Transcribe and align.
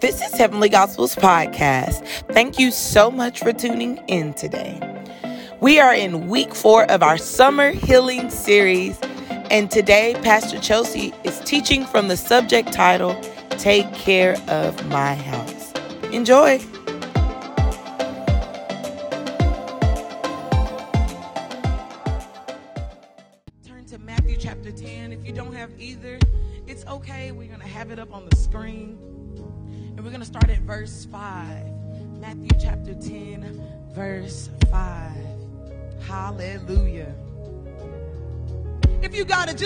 This 0.00 0.20
is 0.22 0.32
Heavenly 0.32 0.68
Gospels 0.68 1.14
Podcast. 1.14 2.06
Thank 2.32 2.58
you 2.58 2.70
so 2.70 3.10
much 3.10 3.40
for 3.40 3.52
tuning 3.52 3.98
in 4.08 4.34
today. 4.34 4.80
We 5.60 5.78
are 5.78 5.94
in 5.94 6.28
week 6.28 6.54
four 6.54 6.90
of 6.90 7.02
our 7.02 7.18
summer 7.18 7.70
healing 7.70 8.30
series, 8.30 8.98
and 9.50 9.70
today 9.70 10.14
Pastor 10.22 10.58
Chelsea 10.58 11.12
is 11.24 11.38
teaching 11.40 11.84
from 11.86 12.08
the 12.08 12.16
subject 12.16 12.72
title 12.72 13.14
Take 13.50 13.92
Care 13.94 14.36
of 14.48 14.86
My 14.88 15.14
House. 15.14 15.72
Enjoy. 16.12 16.58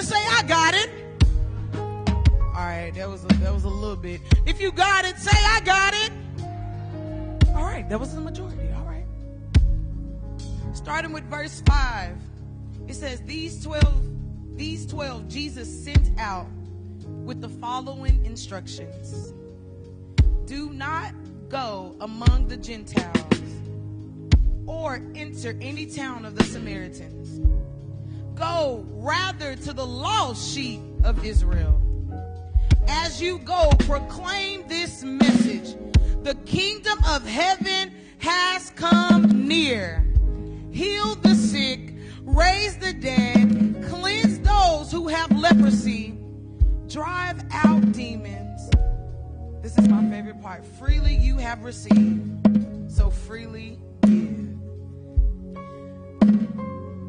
Say, 0.07 0.25
I 0.25 0.43
got 0.45 0.75
it. 0.75 0.91
All 1.75 2.65
right, 2.65 2.93
that 2.95 3.09
was 3.09 3.25
a, 3.25 3.29
that 3.39 3.53
was 3.53 3.65
a 3.65 3.69
little 3.69 3.97
bit. 3.97 4.21
If 4.47 4.61
you 4.61 4.71
got 4.71 5.05
it, 5.05 5.19
say, 5.19 5.37
I 5.37 5.61
got 5.61 5.95
it. 5.95 6.13
All 7.49 7.65
right, 7.65 7.89
that 7.89 7.99
was 7.99 8.15
the 8.15 8.21
majority. 8.21 8.71
All 8.77 8.85
right. 8.85 9.05
Starting 10.75 11.13
with 11.13 11.25
verse 11.25 11.61
5. 11.67 12.17
It 12.87 12.95
says, 12.95 13.21
These 13.23 13.65
12, 13.65 14.57
these 14.57 14.87
12 14.87 15.29
Jesus 15.29 15.85
sent 15.85 16.17
out 16.19 16.47
with 17.25 17.41
the 17.41 17.49
following 17.49 18.25
instructions. 18.25 19.35
Do 20.45 20.71
not 20.71 21.15
go 21.49 21.97
among 22.01 22.47
the 22.47 22.57
Gentiles 22.57 23.25
or 24.67 25.03
enter 25.17 25.59
any 25.61 25.87
town 25.87 26.25
of 26.25 26.37
the 26.37 26.45
Samaritans. 26.45 27.41
Go 28.37 28.85
rather 28.91 29.57
to 29.57 29.73
the 29.73 29.87
lost 29.87 30.55
sheep 30.55 30.81
of 31.05 31.25
Israel. 31.25 31.81
As 32.87 33.21
you 33.21 33.39
go, 33.39 33.71
proclaim 33.81 34.69
this 34.69 35.03
message 35.03 35.75
The 36.23 36.35
kingdom 36.45 36.99
of 37.09 37.27
heaven 37.27 37.95
has 38.19 38.71
come 38.77 39.49
near. 39.49 40.07
Heal 40.71 41.15
the 41.15 41.35
sick, 41.35 41.95
raise 42.23 42.77
the 42.77 42.93
dead, 42.93 43.87
cleanse 43.89 44.39
those 44.41 44.93
who 44.93 45.09
have 45.09 45.33
leprosy, 45.33 46.19
drive 46.89 47.43
out 47.53 47.93
demons. 47.93 48.71
This 49.63 49.79
is 49.79 49.89
my 49.89 50.09
favorite 50.11 50.43
part. 50.43 50.63
Freely 50.79 51.15
you 51.15 51.39
have 51.39 51.63
received, 51.63 52.91
so 52.91 53.09
freely 53.09 53.79
give. 54.03 54.59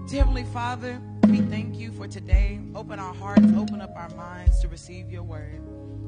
Dear 0.07 0.19
Heavenly 0.19 0.45
Father, 0.45 1.01
we 1.29 1.41
thank 1.41 1.77
you 1.77 1.91
for 1.91 2.07
today. 2.07 2.59
Open 2.73 2.99
our 2.99 3.13
hearts, 3.13 3.45
open 3.57 3.81
up 3.81 3.93
our 3.95 4.09
minds 4.15 4.59
to 4.61 4.67
receive 4.67 5.11
your 5.11 5.23
word. 5.23 5.61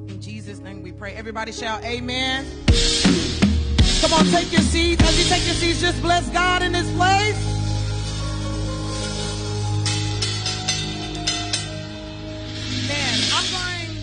In 0.07 0.21
Jesus' 0.21 0.59
name 0.59 0.81
we 0.81 0.91
pray. 0.91 1.13
Everybody 1.13 1.51
shout, 1.51 1.83
Amen. 1.83 2.45
Come 4.01 4.13
on, 4.13 4.25
take 4.27 4.51
your 4.51 4.61
seats. 4.61 5.03
As 5.03 5.17
you 5.17 5.25
take 5.29 5.45
your 5.45 5.55
seats, 5.55 5.81
just 5.81 6.01
bless 6.01 6.29
God 6.29 6.61
in 6.61 6.71
this 6.71 6.89
place. 6.95 7.45
Man, 12.87 13.19
I'm 13.33 13.51
going 13.51 13.97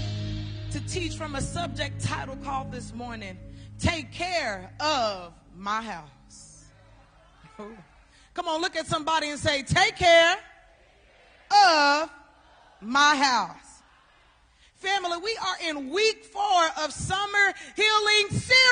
to 0.73 0.87
teach 0.87 1.17
from 1.17 1.35
a 1.35 1.41
subject 1.41 2.05
title 2.05 2.37
called 2.45 2.73
this 2.73 2.93
morning 2.93 3.39
Take 3.79 4.13
Care 4.13 4.71
of 4.81 5.33
My 5.57 5.81
House. 5.81 6.65
Come 7.57 8.49
on, 8.49 8.61
look 8.61 8.77
at 8.77 8.87
somebody 8.87 9.31
and 9.31 9.41
say, 9.41 9.63
Take 9.63 9.97
care 9.97 10.37
of 11.51 12.11
my 12.81 13.17
house. 13.17 13.83
Family, 14.75 15.19
we 15.23 15.37
are 15.37 15.57
in 15.71 15.91
week 15.91 16.25
four 16.25 16.65
of 16.85 16.93
summer 16.93 17.55
healing 17.75 18.29
series. 18.31 18.67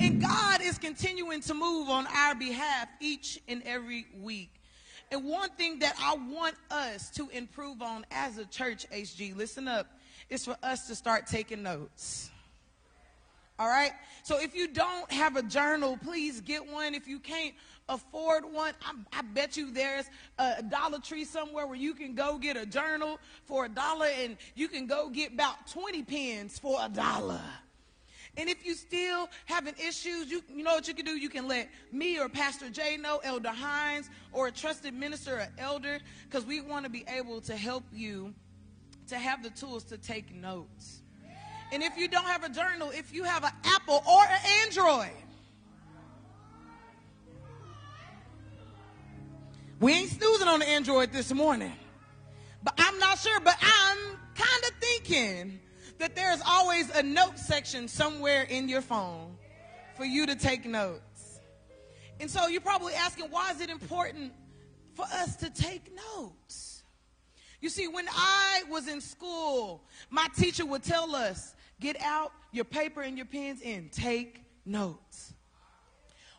And 0.00 0.20
God 0.20 0.60
is 0.62 0.78
continuing 0.78 1.40
to 1.42 1.54
move 1.54 1.88
on 1.88 2.06
our 2.06 2.34
behalf 2.34 2.88
each 3.00 3.40
and 3.48 3.62
every 3.64 4.06
week. 4.20 4.50
And 5.10 5.24
one 5.24 5.50
thing 5.50 5.78
that 5.78 5.94
I 6.00 6.14
want 6.14 6.56
us 6.70 7.10
to 7.12 7.28
improve 7.30 7.80
on 7.80 8.04
as 8.10 8.38
a 8.38 8.44
church, 8.44 8.86
HG, 8.90 9.36
listen 9.36 9.66
up, 9.68 9.86
is 10.28 10.44
for 10.44 10.56
us 10.62 10.88
to 10.88 10.94
start 10.94 11.26
taking 11.26 11.62
notes. 11.62 12.30
All 13.58 13.68
right? 13.68 13.92
So 14.22 14.38
if 14.38 14.54
you 14.54 14.68
don't 14.68 15.10
have 15.10 15.36
a 15.36 15.42
journal, 15.42 15.98
please 16.02 16.40
get 16.40 16.70
one. 16.70 16.94
If 16.94 17.08
you 17.08 17.18
can't 17.18 17.54
afford 17.88 18.44
one, 18.44 18.74
I, 18.84 19.18
I, 19.18 19.22
bet 19.22 19.56
you 19.56 19.70
there's 19.70 20.06
a 20.38 20.62
Dollar 20.62 20.98
Tree 20.98 21.24
somewhere 21.24 21.66
where 21.66 21.76
you 21.76 21.94
can 21.94 22.14
go 22.14 22.36
get 22.38 22.56
a 22.56 22.66
journal 22.66 23.18
for 23.44 23.66
a 23.66 23.68
dollar 23.68 24.08
and 24.20 24.36
you 24.54 24.68
can 24.68 24.86
go 24.86 25.08
get 25.08 25.32
about 25.32 25.68
20 25.68 26.02
pens 26.02 26.58
for 26.58 26.78
a 26.82 26.88
dollar. 26.88 27.40
And 28.36 28.50
if 28.50 28.66
you 28.66 28.74
still 28.74 29.30
having 29.46 29.74
issues, 29.74 30.30
you, 30.30 30.42
you 30.54 30.62
know 30.62 30.74
what 30.74 30.88
you 30.88 30.94
can 30.94 31.06
do? 31.06 31.16
You 31.16 31.30
can 31.30 31.48
let 31.48 31.68
me 31.90 32.18
or 32.18 32.28
Pastor 32.28 32.68
Jay 32.68 32.96
know, 32.96 33.20
Elder 33.24 33.50
Hines, 33.50 34.10
or 34.32 34.48
a 34.48 34.52
trusted 34.52 34.92
minister 34.92 35.36
or 35.36 35.48
elder, 35.58 36.00
because 36.28 36.44
we 36.44 36.60
want 36.60 36.84
to 36.84 36.90
be 36.90 37.04
able 37.08 37.40
to 37.42 37.56
help 37.56 37.84
you 37.92 38.34
to 39.08 39.16
have 39.16 39.42
the 39.42 39.50
tools 39.50 39.84
to 39.84 39.96
take 39.96 40.34
notes. 40.34 41.02
And 41.72 41.82
if 41.82 41.96
you 41.96 42.08
don't 42.08 42.26
have 42.26 42.44
a 42.44 42.48
journal, 42.48 42.90
if 42.90 43.12
you 43.12 43.24
have 43.24 43.44
an 43.44 43.52
Apple 43.64 44.02
or 44.08 44.22
an 44.24 44.40
Android, 44.64 45.10
we 49.80 49.92
ain't 49.92 50.10
snoozing 50.10 50.48
on 50.48 50.60
the 50.60 50.68
Android 50.68 51.12
this 51.12 51.32
morning. 51.32 51.72
But 52.62 52.74
I'm 52.78 52.98
not 52.98 53.18
sure, 53.18 53.38
but 53.40 53.56
I'm 53.60 53.98
kind 54.34 54.64
of 54.64 54.70
thinking 54.80 55.60
that 55.98 56.16
there's 56.16 56.40
always 56.46 56.90
a 56.90 57.02
note 57.02 57.38
section 57.38 57.88
somewhere 57.88 58.42
in 58.42 58.68
your 58.68 58.80
phone 58.80 59.36
for 59.96 60.04
you 60.04 60.26
to 60.26 60.34
take 60.34 60.64
notes. 60.64 61.40
And 62.20 62.30
so 62.30 62.48
you're 62.48 62.60
probably 62.60 62.94
asking, 62.94 63.26
why 63.26 63.50
is 63.50 63.60
it 63.60 63.70
important 63.70 64.32
for 64.94 65.04
us 65.04 65.36
to 65.36 65.50
take 65.50 65.90
notes? 66.16 66.82
You 67.60 67.68
see, 67.68 67.88
when 67.88 68.06
I 68.10 68.62
was 68.70 68.88
in 68.88 69.00
school, 69.00 69.82
my 70.10 70.26
teacher 70.36 70.64
would 70.64 70.82
tell 70.82 71.14
us, 71.14 71.54
get 71.80 72.00
out 72.00 72.32
your 72.52 72.64
paper 72.64 73.02
and 73.02 73.16
your 73.16 73.26
pens 73.26 73.60
and 73.64 73.90
take 73.92 74.40
notes. 74.64 75.34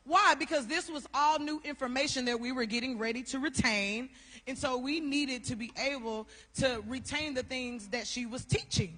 Why? 0.08 0.36
Because 0.36 0.68
this 0.68 0.90
was 0.90 1.06
all 1.14 1.38
new 1.38 1.62
information 1.66 2.26
that 2.26 2.40
we 2.40 2.54
were 2.54 2.66
getting 2.66 2.98
ready 2.98 3.24
to 3.24 3.40
retain. 3.40 4.10
And 4.48 4.58
so 4.58 4.78
we 4.78 5.02
needed 5.02 5.44
to 5.46 5.56
be 5.58 5.72
able 5.78 6.28
to 6.60 6.82
retain 6.88 7.34
the 7.34 7.44
things 7.44 7.90
that 7.90 8.08
she 8.08 8.26
was 8.26 8.46
teaching. 8.46 8.98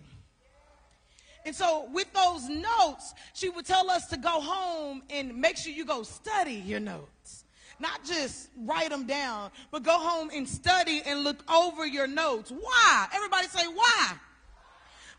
And 1.46 1.56
so, 1.56 1.90
with 1.92 2.12
those 2.14 2.48
notes, 2.50 3.14
she 3.34 3.50
would 3.50 3.66
tell 3.66 3.90
us 3.90 4.08
to 4.08 4.18
go 4.18 4.42
home 4.42 5.02
and 5.10 5.36
make 5.38 5.58
sure 5.58 5.72
you 5.72 5.86
go 5.86 6.04
study 6.04 6.54
your 6.54 6.82
notes. 6.82 7.46
Not 7.80 8.04
just 8.04 8.50
write 8.58 8.90
them 8.90 9.08
down, 9.08 9.52
but 9.72 9.84
go 9.84 9.98
home 9.98 10.30
and 10.34 10.48
study 10.48 11.02
and 11.06 11.24
look 11.24 11.50
over 11.50 11.88
your 11.88 12.08
notes. 12.08 12.52
Why? 12.52 13.08
Everybody 13.14 13.48
say, 13.48 13.66
why? 13.68 14.14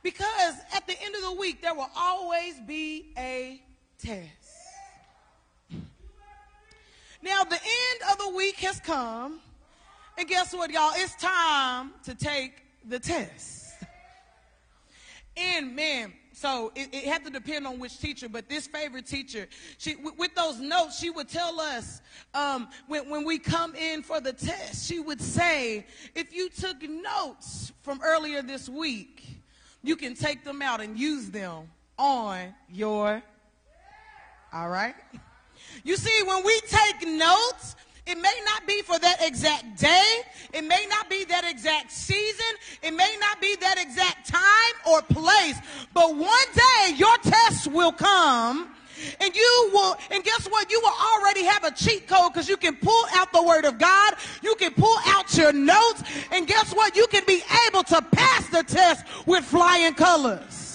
Because 0.03 0.55
at 0.75 0.87
the 0.87 0.95
end 1.03 1.15
of 1.15 1.22
the 1.22 1.33
week, 1.33 1.62
there 1.62 1.75
will 1.75 1.91
always 1.97 2.61
be 2.61 3.12
a 3.17 3.62
test. 3.99 4.40
Now, 7.23 7.45
the 7.45 7.57
end 7.57 8.13
of 8.13 8.19
the 8.19 8.37
week 8.37 8.57
has 8.57 8.81
come. 8.81 9.41
And 10.17 10.29
guess 10.29 10.53
what, 10.53 10.71
y'all? 10.71 10.93
It's 10.95 11.15
time 11.17 11.93
to 12.05 12.15
take 12.15 12.63
the 12.89 12.99
test. 12.99 13.75
And 15.37 15.75
man, 15.77 16.13
so 16.33 16.72
it, 16.75 16.89
it, 16.93 17.05
had 17.05 17.25
to 17.25 17.31
depend 17.31 17.67
on 17.67 17.78
which 17.78 17.99
teacher, 17.99 18.28
but 18.28 18.49
this 18.49 18.67
favorite 18.67 19.07
teacher, 19.07 19.47
she 19.78 19.95
w- 19.95 20.15
with 20.19 20.34
those 20.34 20.59
notes, 20.59 20.99
she 20.99 21.11
would 21.11 21.28
tell 21.28 21.61
us 21.61 22.01
um, 22.34 22.69
when, 22.89 23.09
when 23.09 23.25
we 23.25 23.39
come 23.39 23.75
in 23.75 24.03
for 24.03 24.21
the 24.21 24.33
test, 24.33 24.89
she 24.89 25.01
would 25.01 25.21
say, 25.21 25.87
if 26.15 26.34
you 26.34 26.49
took 26.49 26.83
notes 26.83 27.73
from 27.83 28.01
earlier 28.03 28.43
this 28.43 28.69
week, 28.69 29.27
you 29.83 29.97
can 29.97 30.15
take 30.15 30.45
them 30.45 30.63
out 30.63 30.81
and 30.81 30.99
use 30.99 31.31
them 31.31 31.71
on 31.99 32.55
your. 32.71 33.23
All 34.53 34.69
right? 34.69 34.95
You 35.84 35.97
see, 35.97 36.22
when 36.25 36.45
we 36.45 36.61
take 36.69 37.09
notes, 37.09 37.77
it 38.07 38.17
may 38.17 38.41
not 38.45 38.67
be 38.67 38.83
for 38.83 38.99
that 38.99 39.19
exact 39.21 39.78
day. 39.78 40.22
It 40.53 40.65
may 40.65 40.87
not 40.89 41.09
be 41.09 41.25
that 41.27 41.45
exact 41.45 41.93
season. 41.93 42.57
It 42.83 42.93
may 42.93 43.17
not 43.21 43.41
be 43.41 43.57
that 43.57 43.78
exact 43.81 44.28
time 44.28 44.75
or 44.91 45.03
place. 45.03 45.57
But 45.95 46.17
one 46.17 46.49
day 46.55 46.95
your 46.97 47.17
test 47.19 47.69
will 47.69 47.93
come 47.93 48.75
And 49.21 49.34
you 49.34 49.71
will, 49.72 49.97
and 50.11 50.22
guess 50.25 50.47
what? 50.47 50.71
You 50.71 50.81
will 50.83 50.95
already 51.17 51.45
have 51.45 51.65
a 51.65 51.71
cheat 51.71 52.07
code 52.07 52.33
because 52.33 52.49
you 52.49 52.57
can 52.57 52.77
pull 52.77 53.05
out 53.15 53.33
the 53.33 53.43
word 53.43 53.65
of 53.65 53.78
God. 53.78 54.15
You 54.43 54.55
can 54.57 54.73
pull 54.73 54.97
out 55.07 55.37
your 55.37 55.53
notes. 55.53 56.03
And 56.33 56.47
guess 56.47 56.75
what? 56.75 56.97
You 56.97 57.07
can 57.07 57.25
be 57.27 57.43
able 57.69 57.83
to 57.84 58.03
pass 58.13 58.49
the 58.49 58.63
test 58.63 59.05
with 59.27 59.45
flying 59.45 59.95
colors. 59.95 60.70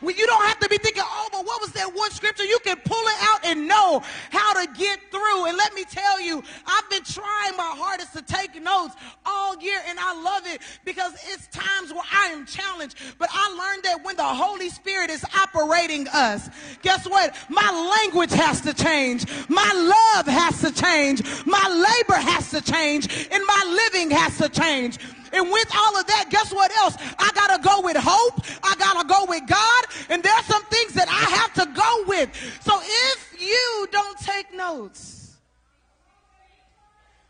When 0.00 0.16
you 0.16 0.26
don't 0.26 0.44
have 0.44 0.58
to 0.60 0.68
be 0.68 0.78
thinking, 0.78 1.02
oh, 1.04 1.28
but 1.32 1.44
what 1.44 1.60
was 1.60 1.72
that 1.72 1.94
one 1.94 2.10
scripture? 2.10 2.44
You 2.44 2.58
can 2.64 2.76
pull 2.84 3.02
it 3.06 3.16
out 3.20 3.44
and 3.44 3.68
know 3.68 4.02
how 4.30 4.52
to 4.54 4.72
get 4.72 5.00
through. 5.10 5.46
And 5.46 5.56
let 5.56 5.74
me 5.74 5.84
tell 5.84 6.20
you, 6.20 6.42
I've 6.66 6.88
been 6.90 7.04
trying 7.04 7.56
my 7.56 7.72
hardest 7.76 8.12
to 8.14 8.22
take 8.22 8.60
notes 8.62 8.94
all 9.24 9.56
year, 9.58 9.80
and 9.88 9.98
I 9.98 10.20
love 10.20 10.46
it 10.46 10.60
because 10.84 11.12
it's 11.32 11.46
times 11.48 11.92
where 11.92 12.04
I 12.12 12.26
am 12.26 12.46
challenged. 12.46 12.96
But 13.18 13.28
I 13.32 13.48
learned 13.50 13.84
that 13.84 14.04
when 14.04 14.16
the 14.16 14.24
Holy 14.24 14.68
Spirit 14.68 15.10
is 15.10 15.24
operating 15.36 16.08
us, 16.08 16.48
guess 16.82 17.06
what? 17.08 17.34
My 17.48 18.00
language 18.02 18.32
has 18.32 18.60
to 18.62 18.74
change. 18.74 19.26
My 19.48 19.70
love 19.72 20.26
has 20.26 20.60
to 20.60 20.72
change. 20.72 21.22
My 21.46 21.68
labor 21.68 22.20
has 22.20 22.50
to 22.50 22.60
change. 22.60 23.28
And 23.30 23.44
my 23.46 23.90
living 23.92 24.10
has 24.10 24.38
to 24.38 24.48
change. 24.48 24.98
And 25.34 25.50
with 25.50 25.68
all 25.74 25.98
of 25.98 26.06
that, 26.06 26.26
guess 26.30 26.52
what 26.52 26.70
else? 26.76 26.96
I 27.18 27.30
got 27.34 27.56
to 27.56 27.68
go 27.68 27.80
with 27.80 27.96
hope. 27.98 28.40
I 28.62 28.76
got 28.76 29.02
to 29.02 29.06
go 29.06 29.26
with 29.28 29.44
God. 29.48 29.84
And 30.08 30.22
there 30.22 30.32
are 30.32 30.44
some 30.44 30.62
things 30.66 30.94
that 30.94 31.08
I 31.08 31.12
have 31.12 31.52
to 31.54 31.66
go 31.74 32.04
with. 32.06 32.30
So 32.62 32.78
if 32.80 33.36
you 33.40 33.88
don't 33.90 34.16
take 34.18 34.54
notes, 34.54 35.36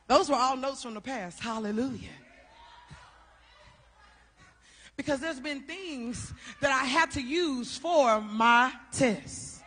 those 0.06 0.28
were 0.28 0.36
all 0.36 0.54
notes 0.54 0.82
from 0.82 0.92
the 0.92 1.00
past. 1.00 1.40
Hallelujah. 1.40 2.10
Because 4.98 5.20
there's 5.20 5.40
been 5.40 5.62
things 5.62 6.34
that 6.60 6.70
I 6.70 6.84
had 6.84 7.10
to 7.12 7.22
use 7.22 7.78
for 7.78 8.20
my 8.20 8.70
test. 8.92 9.62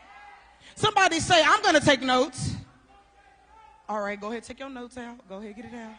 Somebody 0.75 1.19
say, 1.19 1.41
I'm 1.43 1.61
going 1.63 1.73
to 1.73 1.81
take 1.81 2.03
notes. 2.03 2.53
All 3.89 3.99
right, 3.99 4.19
go 4.19 4.29
ahead, 4.29 4.43
take 4.43 4.59
your 4.59 4.69
notes 4.69 4.95
out. 4.95 5.27
Go 5.27 5.37
ahead, 5.37 5.55
get 5.55 5.65
it 5.65 5.73
out. 5.73 5.95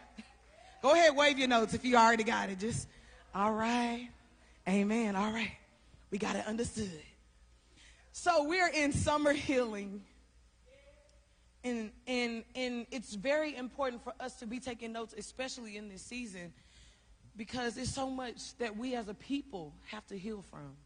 Go 0.81 0.93
ahead, 0.93 1.17
wave 1.17 1.39
your 1.39 1.49
notes 1.49 1.75
if 1.75 1.85
you 1.85 1.97
already 1.97 2.25
got 2.25 2.51
it. 2.51 2.59
Just, 2.59 2.89
all 3.35 3.53
right. 3.53 4.09
Amen. 4.69 5.17
All 5.17 5.33
right. 5.33 5.53
We 6.11 6.19
got 6.19 6.37
it 6.37 6.47
understood. 6.47 7.03
So 8.13 8.45
we're 8.45 8.69
in 8.69 8.93
summer 8.93 9.33
healing. 9.33 10.03
And, 11.65 11.91
and, 12.07 12.45
and 12.55 12.87
it's 12.91 13.15
very 13.15 13.57
important 13.57 14.05
for 14.05 14.13
us 14.21 14.37
to 14.37 14.47
be 14.47 14.61
taking 14.61 14.93
notes, 14.93 15.15
especially 15.19 15.77
in 15.77 15.89
this 15.89 16.03
season, 16.03 16.53
because 17.37 17.75
there's 17.75 17.93
so 17.93 18.09
much 18.09 18.57
that 18.59 18.77
we 18.77 18.95
as 18.95 19.09
a 19.09 19.15
people 19.15 19.75
have 19.87 20.07
to 20.07 20.19
heal 20.19 20.43
from. 20.51 20.77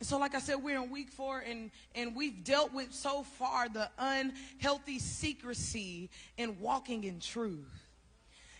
And 0.00 0.06
so, 0.06 0.18
like 0.18 0.34
I 0.34 0.38
said, 0.38 0.62
we're 0.62 0.80
in 0.80 0.90
week 0.90 1.10
four, 1.10 1.40
and, 1.40 1.70
and 1.94 2.14
we've 2.14 2.44
dealt 2.44 2.72
with 2.72 2.92
so 2.92 3.24
far 3.24 3.68
the 3.68 3.90
unhealthy 3.98 5.00
secrecy 5.00 6.08
in 6.36 6.60
walking 6.60 7.04
in 7.04 7.18
truth. 7.18 7.88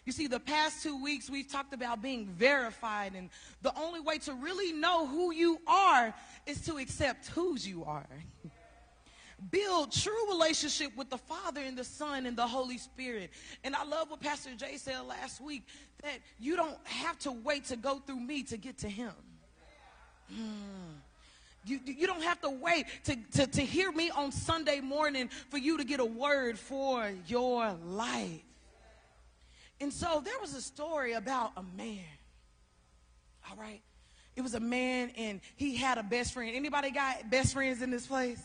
You 0.05 0.13
see, 0.13 0.27
the 0.27 0.41
past 0.41 0.83
two 0.83 1.01
weeks 1.01 1.29
we've 1.29 1.47
talked 1.47 1.75
about 1.75 2.03
being 2.03 2.27
verified, 2.27 3.13
and 3.15 3.29
the 3.63 3.73
only 3.79 4.01
way 4.01 4.19
to 4.19 4.33
really 4.33 4.73
know 4.73 5.07
who 5.07 5.33
you 5.33 5.61
are 5.67 6.13
is 6.47 6.63
to 6.63 6.79
accept 6.79 7.29
whose 7.29 7.69
you 7.69 7.85
are. 7.85 8.09
Build 9.51 9.93
true 9.93 10.29
relationship 10.31 10.97
with 10.97 11.11
the 11.11 11.19
Father 11.19 11.61
and 11.61 11.79
the 11.79 11.85
Son 11.85 12.27
and 12.27 12.37
the 12.37 12.47
Holy 12.47 12.79
Spirit. 12.79 13.31
And 13.63 13.77
I 13.77 13.85
love 13.85 14.11
what 14.11 14.21
Pastor 14.21 14.51
Jay 14.57 14.79
said 14.79 15.03
last 15.07 15.41
week 15.41 15.63
that 16.03 16.19
you 16.41 16.57
don't 16.57 16.79
have 16.85 17.19
to 17.21 17.31
wait 17.31 17.67
to 17.67 17.77
go 17.77 17.99
through 17.99 18.19
me 18.19 18.43
to 18.45 18.57
get 18.57 18.79
to 18.79 18.89
Him. 18.89 19.13
Hmm. 20.35 20.95
You, 21.69 21.81
you 21.85 22.07
don't 22.07 22.23
have 22.23 22.41
to 22.41 22.51
wait 22.51 22.87
to, 23.05 23.17
to, 23.33 23.47
to 23.47 23.61
hear 23.61 23.93
me 23.93 24.11
on 24.11 24.33
Sunday 24.33 24.81
morning 24.81 25.29
for 25.51 25.59
you 25.59 25.77
to 25.79 25.85
get 25.85 26.01
a 26.01 26.05
word 26.05 26.59
for 26.59 27.13
your 27.27 27.75
life. 27.85 28.41
And 29.81 29.93
so 29.93 30.23
there 30.25 30.39
was 30.41 30.55
a 30.55 30.63
story 30.63 31.13
about 31.13 31.53
a 31.57 31.63
man. 31.77 32.05
All 33.51 33.57
right. 33.57 33.83
It 34.35 34.43
was 34.43 34.55
a 34.55 34.61
man 34.61 35.11
and 35.17 35.41
he 35.57 35.77
had 35.77 35.99
a 35.99 36.03
best 36.03 36.33
friend. 36.33 36.55
Anybody 36.55 36.91
got 36.91 37.29
best 37.31 37.53
friends 37.53 37.83
in 37.83 37.91
this 37.91 38.07
place? 38.07 38.41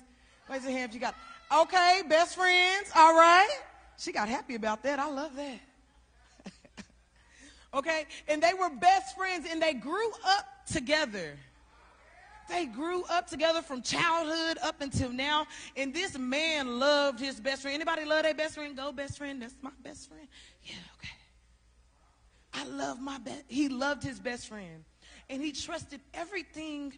Raise 0.49 0.63
your 0.63 0.71
hand 0.71 0.89
if 0.89 0.95
you 0.95 0.99
got. 0.99 1.15
Okay, 1.55 2.01
best 2.09 2.35
friends. 2.35 2.89
All 2.95 3.13
right. 3.13 3.59
She 3.97 4.11
got 4.11 4.27
happy 4.27 4.55
about 4.55 4.83
that. 4.83 4.99
I 4.99 5.09
love 5.09 5.35
that. 5.35 5.59
okay. 7.73 8.05
And 8.27 8.41
they 8.41 8.53
were 8.53 8.69
best 8.69 9.15
friends 9.15 9.47
and 9.49 9.61
they 9.61 9.73
grew 9.73 10.11
up 10.25 10.65
together. 10.71 11.37
They 12.49 12.65
grew 12.65 13.03
up 13.09 13.27
together 13.27 13.61
from 13.61 13.81
childhood 13.81 14.57
up 14.63 14.81
until 14.81 15.09
now. 15.09 15.47
And 15.75 15.93
this 15.93 16.17
man 16.17 16.79
loved 16.79 17.19
his 17.19 17.39
best 17.39 17.61
friend. 17.61 17.75
Anybody 17.75 18.05
love 18.05 18.23
their 18.23 18.33
best 18.33 18.55
friend? 18.55 18.75
Go, 18.75 18.91
best 18.91 19.17
friend. 19.17 19.41
That's 19.41 19.55
my 19.61 19.71
best 19.81 20.09
friend. 20.09 20.27
Yeah, 20.63 20.75
okay. 20.97 21.09
I 22.53 22.65
love 22.65 22.99
my 22.99 23.17
best. 23.17 23.43
He 23.47 23.69
loved 23.69 24.03
his 24.03 24.19
best 24.19 24.47
friend. 24.47 24.83
And 25.29 25.41
he 25.41 25.51
trusted 25.51 26.01
everything 26.13 26.93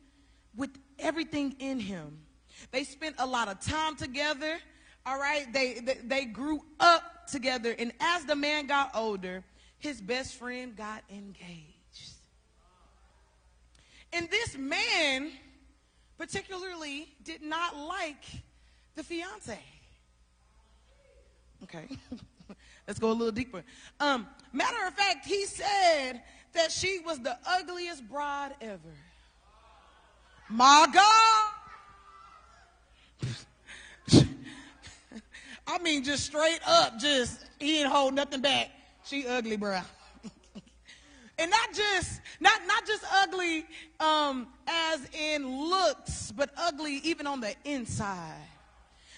with 0.55 0.71
everything 0.99 1.55
in 1.59 1.79
him. 1.79 2.19
They 2.71 2.83
spent 2.83 3.15
a 3.19 3.25
lot 3.25 3.47
of 3.47 3.59
time 3.59 3.95
together. 3.95 4.57
All 5.05 5.19
right. 5.19 5.51
They, 5.53 5.75
they, 5.75 5.97
they 6.03 6.25
grew 6.25 6.61
up 6.79 7.27
together. 7.27 7.75
And 7.77 7.91
as 7.99 8.25
the 8.25 8.35
man 8.35 8.67
got 8.67 8.91
older, 8.95 9.43
his 9.77 10.01
best 10.01 10.35
friend 10.35 10.75
got 10.75 11.03
engaged. 11.09 11.74
And 14.15 14.29
this 14.29 14.57
man, 14.57 15.29
particularly, 16.17 17.09
did 17.23 17.41
not 17.41 17.75
like 17.75 18.23
the 18.95 19.03
fiance. 19.03 19.59
Okay, 21.63 21.85
let's 22.87 22.97
go 22.97 23.11
a 23.11 23.13
little 23.13 23.33
deeper. 23.33 23.61
Um, 23.99 24.25
matter 24.53 24.87
of 24.87 24.93
fact, 24.93 25.25
he 25.25 25.45
said 25.45 26.21
that 26.53 26.71
she 26.71 26.99
was 27.05 27.19
the 27.19 27.37
ugliest 27.45 28.07
bride 28.07 28.53
ever. 28.61 28.79
My 30.49 30.87
God. 30.93 31.51
I 35.67 35.79
mean, 35.79 36.05
just 36.05 36.25
straight 36.25 36.59
up, 36.65 36.99
just 36.99 37.43
he 37.59 37.73
didn't 37.73 37.91
hold 37.91 38.13
nothing 38.13 38.39
back. 38.39 38.69
She 39.03 39.27
ugly, 39.27 39.57
bro. 39.57 39.81
And 41.37 41.51
not 41.51 41.73
just 41.73 42.21
not 42.39 42.61
not 42.67 42.85
just 42.85 43.03
ugly 43.11 43.65
um, 43.99 44.47
as 44.67 45.07
in 45.13 45.47
looks, 45.69 46.31
but 46.31 46.49
ugly 46.57 46.95
even 47.03 47.27
on 47.27 47.41
the 47.41 47.53
inside. 47.63 48.47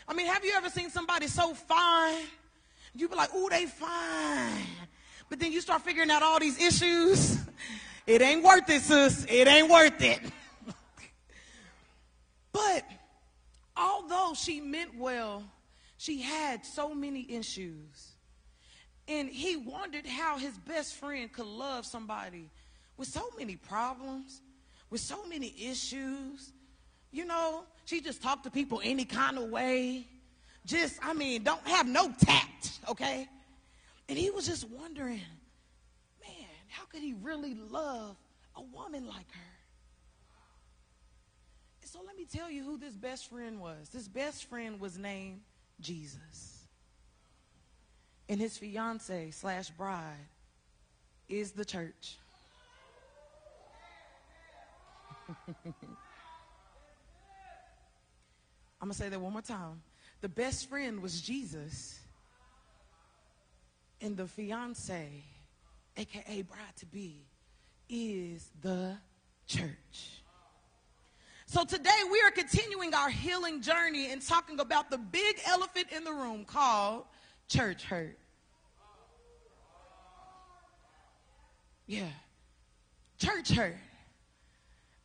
I 0.07 0.13
mean, 0.13 0.27
have 0.27 0.43
you 0.45 0.53
ever 0.55 0.69
seen 0.69 0.89
somebody 0.89 1.27
so 1.27 1.53
fine? 1.53 2.23
You 2.95 3.07
be 3.09 3.15
like, 3.15 3.33
"Ooh, 3.35 3.49
they 3.49 3.65
fine," 3.65 4.65
but 5.29 5.39
then 5.39 5.51
you 5.51 5.61
start 5.61 5.81
figuring 5.81 6.09
out 6.09 6.23
all 6.23 6.39
these 6.39 6.59
issues. 6.61 7.37
It 8.07 8.21
ain't 8.21 8.41
worth 8.41 8.69
it, 8.69 8.83
sis. 8.83 9.25
It 9.27 9.49
ain't 9.49 9.69
worth 9.69 10.01
it. 10.01 10.21
but 12.53 12.85
although 13.75 14.33
she 14.33 14.61
meant 14.61 14.97
well, 14.97 15.43
she 15.97 16.21
had 16.21 16.65
so 16.65 16.95
many 16.95 17.29
issues. 17.29 18.16
And 19.07 19.29
he 19.29 19.55
wondered 19.55 20.05
how 20.05 20.37
his 20.37 20.57
best 20.57 20.95
friend 20.95 21.31
could 21.31 21.45
love 21.45 21.85
somebody 21.85 22.49
with 22.97 23.07
so 23.07 23.29
many 23.37 23.55
problems, 23.55 24.41
with 24.89 24.99
so 24.99 25.25
many 25.25 25.53
issues. 25.59 26.51
You 27.11 27.25
know, 27.25 27.63
she 27.85 28.01
just 28.01 28.21
talked 28.21 28.43
to 28.43 28.51
people 28.51 28.81
any 28.83 29.05
kind 29.05 29.37
of 29.37 29.49
way. 29.49 30.07
Just, 30.65 30.99
I 31.01 31.13
mean, 31.13 31.43
don't 31.43 31.65
have 31.65 31.87
no 31.87 32.11
tact, 32.19 32.79
okay? 32.89 33.29
And 34.09 34.17
he 34.17 34.29
was 34.29 34.45
just 34.45 34.69
wondering, 34.69 35.21
man, 36.21 36.49
how 36.67 36.83
could 36.85 37.01
he 37.01 37.13
really 37.13 37.53
love 37.53 38.17
a 38.57 38.61
woman 38.61 39.07
like 39.07 39.31
her? 39.31 39.53
And 41.81 41.89
so 41.89 41.99
let 42.05 42.17
me 42.17 42.25
tell 42.25 42.51
you 42.51 42.63
who 42.63 42.77
this 42.77 42.95
best 42.95 43.29
friend 43.29 43.61
was. 43.61 43.87
This 43.87 44.09
best 44.09 44.49
friend 44.49 44.81
was 44.81 44.97
named 44.97 45.39
Jesus 45.79 46.56
and 48.29 48.39
his 48.39 48.57
fiance 48.57 49.31
slash 49.31 49.69
bride 49.71 50.27
is 51.29 51.51
the 51.51 51.65
church. 51.65 52.17
I'm 58.79 58.87
going 58.87 58.91
to 58.91 58.97
say 58.97 59.09
that 59.09 59.19
one 59.19 59.33
more 59.33 59.41
time. 59.41 59.81
The 60.21 60.29
best 60.29 60.69
friend 60.69 61.01
was 61.01 61.21
Jesus, 61.21 61.99
and 64.01 64.15
the 64.15 64.25
fiance, 64.27 65.23
aka 65.95 66.41
bride 66.41 66.75
to 66.77 66.85
be, 66.85 67.25
is 67.89 68.49
the 68.61 68.95
church. 69.47 70.21
So 71.45 71.63
today 71.63 71.89
we 72.11 72.21
are 72.21 72.31
continuing 72.31 72.93
our 72.93 73.09
healing 73.09 73.61
journey 73.61 74.11
and 74.11 74.21
talking 74.21 74.59
about 74.59 74.91
the 74.91 74.97
big 74.97 75.39
elephant 75.47 75.87
in 75.95 76.03
the 76.03 76.11
room 76.11 76.43
called 76.43 77.05
church 77.47 77.83
hurt. 77.83 78.17
Yeah. 81.85 82.09
Church 83.17 83.49
hurt. 83.49 83.77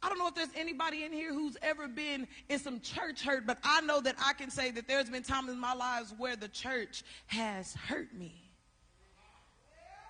I 0.03 0.09
don't 0.09 0.19
know 0.19 0.27
if 0.27 0.35
there's 0.35 0.49
anybody 0.57 1.05
in 1.05 1.13
here 1.13 1.33
who's 1.33 1.57
ever 1.63 1.87
been 1.87 2.27
in 2.49 2.59
some 2.59 2.81
church 2.81 3.23
hurt, 3.23 3.47
but 3.47 3.59
I 3.63 3.81
know 3.83 4.01
that 4.01 4.17
I 4.23 4.33
can 4.33 4.51
say 4.51 4.73
that 4.73 4.89
there's 4.89 5.09
been 5.09 5.23
times 5.23 5.49
in 5.49 5.61
my 5.61 5.75
lives 5.75 6.13
where 6.19 6.35
the 6.35 6.49
church 6.49 7.05
has 7.27 7.75
hurt 7.75 8.13
me. 8.13 8.35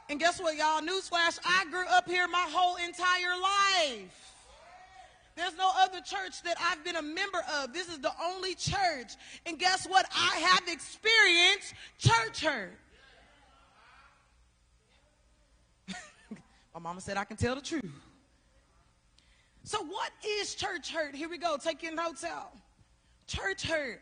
And 0.09 0.19
guess 0.19 0.41
what, 0.41 0.57
y'all? 0.57 0.81
Newsflash, 0.81 1.39
I 1.45 1.67
grew 1.71 1.87
up 1.91 2.09
here 2.09 2.27
my 2.27 2.47
whole 2.49 2.77
entire 2.77 3.39
life. 3.41 4.32
There's 5.35 5.57
no 5.57 5.71
other 5.79 6.01
church 6.01 6.43
that 6.45 6.57
I've 6.61 6.85
been 6.85 6.97
a 6.97 7.03
member 7.03 7.41
of. 7.61 7.73
This 7.73 7.89
is 7.89 7.99
the 7.99 8.13
only 8.23 8.55
church. 8.55 9.17
And 9.47 9.59
guess 9.59 9.87
what? 9.87 10.07
I 10.15 10.37
have 10.37 10.69
experienced 10.69 11.75
church 11.99 12.45
hurt. 12.45 12.79
My 16.75 16.81
mama 16.81 17.01
said 17.01 17.17
I 17.17 17.25
can 17.25 17.37
tell 17.37 17.55
the 17.55 17.63
truth. 17.63 17.91
So, 19.65 19.83
what 19.85 20.11
is 20.27 20.55
church 20.55 20.91
hurt? 20.93 21.15
Here 21.15 21.29
we 21.29 21.39
go. 21.39 21.57
Take 21.57 21.83
your 21.83 21.95
notes 21.95 22.25
out. 22.25 22.53
Church 23.27 23.63
hurt 23.63 24.01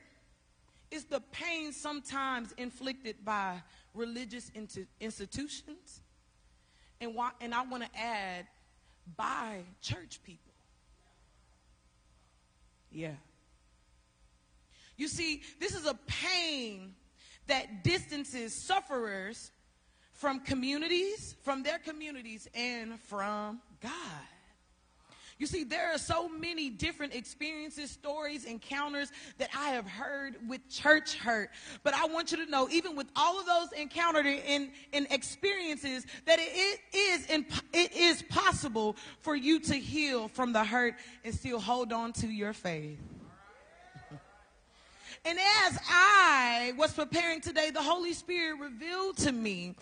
is 0.90 1.04
the 1.04 1.20
pain 1.32 1.72
sometimes 1.72 2.52
inflicted 2.56 3.24
by 3.24 3.62
religious 3.94 4.50
institutions, 5.00 6.00
and, 7.00 7.14
why, 7.14 7.30
and 7.40 7.54
I 7.54 7.62
want 7.64 7.84
to 7.84 7.98
add, 7.98 8.46
by 9.16 9.60
church 9.80 10.20
people. 10.24 10.49
Yeah. 12.90 13.14
You 14.96 15.08
see, 15.08 15.42
this 15.58 15.74
is 15.74 15.86
a 15.86 15.94
pain 16.06 16.94
that 17.46 17.84
distances 17.84 18.66
sufferers 18.66 19.50
from 20.12 20.40
communities, 20.40 21.34
from 21.42 21.62
their 21.62 21.78
communities, 21.78 22.46
and 22.54 23.00
from 23.00 23.60
God. 23.80 23.92
You 25.40 25.46
see, 25.46 25.64
there 25.64 25.90
are 25.90 25.96
so 25.96 26.28
many 26.28 26.68
different 26.68 27.14
experiences, 27.14 27.90
stories, 27.90 28.44
encounters 28.44 29.10
that 29.38 29.48
I 29.56 29.70
have 29.70 29.86
heard 29.86 30.36
with 30.46 30.68
church 30.68 31.14
hurt. 31.14 31.48
But 31.82 31.94
I 31.94 32.04
want 32.04 32.30
you 32.30 32.44
to 32.44 32.50
know, 32.50 32.68
even 32.70 32.94
with 32.94 33.06
all 33.16 33.40
of 33.40 33.46
those 33.46 33.72
encountered 33.72 34.26
in, 34.26 34.70
in 34.92 35.06
experiences, 35.10 36.04
that 36.26 36.38
it 36.40 36.80
is, 36.94 37.26
it 37.72 37.96
is 37.96 38.22
possible 38.24 38.96
for 39.22 39.34
you 39.34 39.60
to 39.60 39.74
heal 39.76 40.28
from 40.28 40.52
the 40.52 40.62
hurt 40.62 40.96
and 41.24 41.34
still 41.34 41.58
hold 41.58 41.90
on 41.90 42.12
to 42.12 42.26
your 42.26 42.52
faith. 42.52 42.98
And 45.24 45.38
as 45.38 45.78
I 45.88 46.74
was 46.76 46.92
preparing 46.92 47.40
today, 47.40 47.70
the 47.70 47.82
Holy 47.82 48.12
Spirit 48.12 48.60
revealed 48.60 49.16
to 49.18 49.32
me 49.32 49.74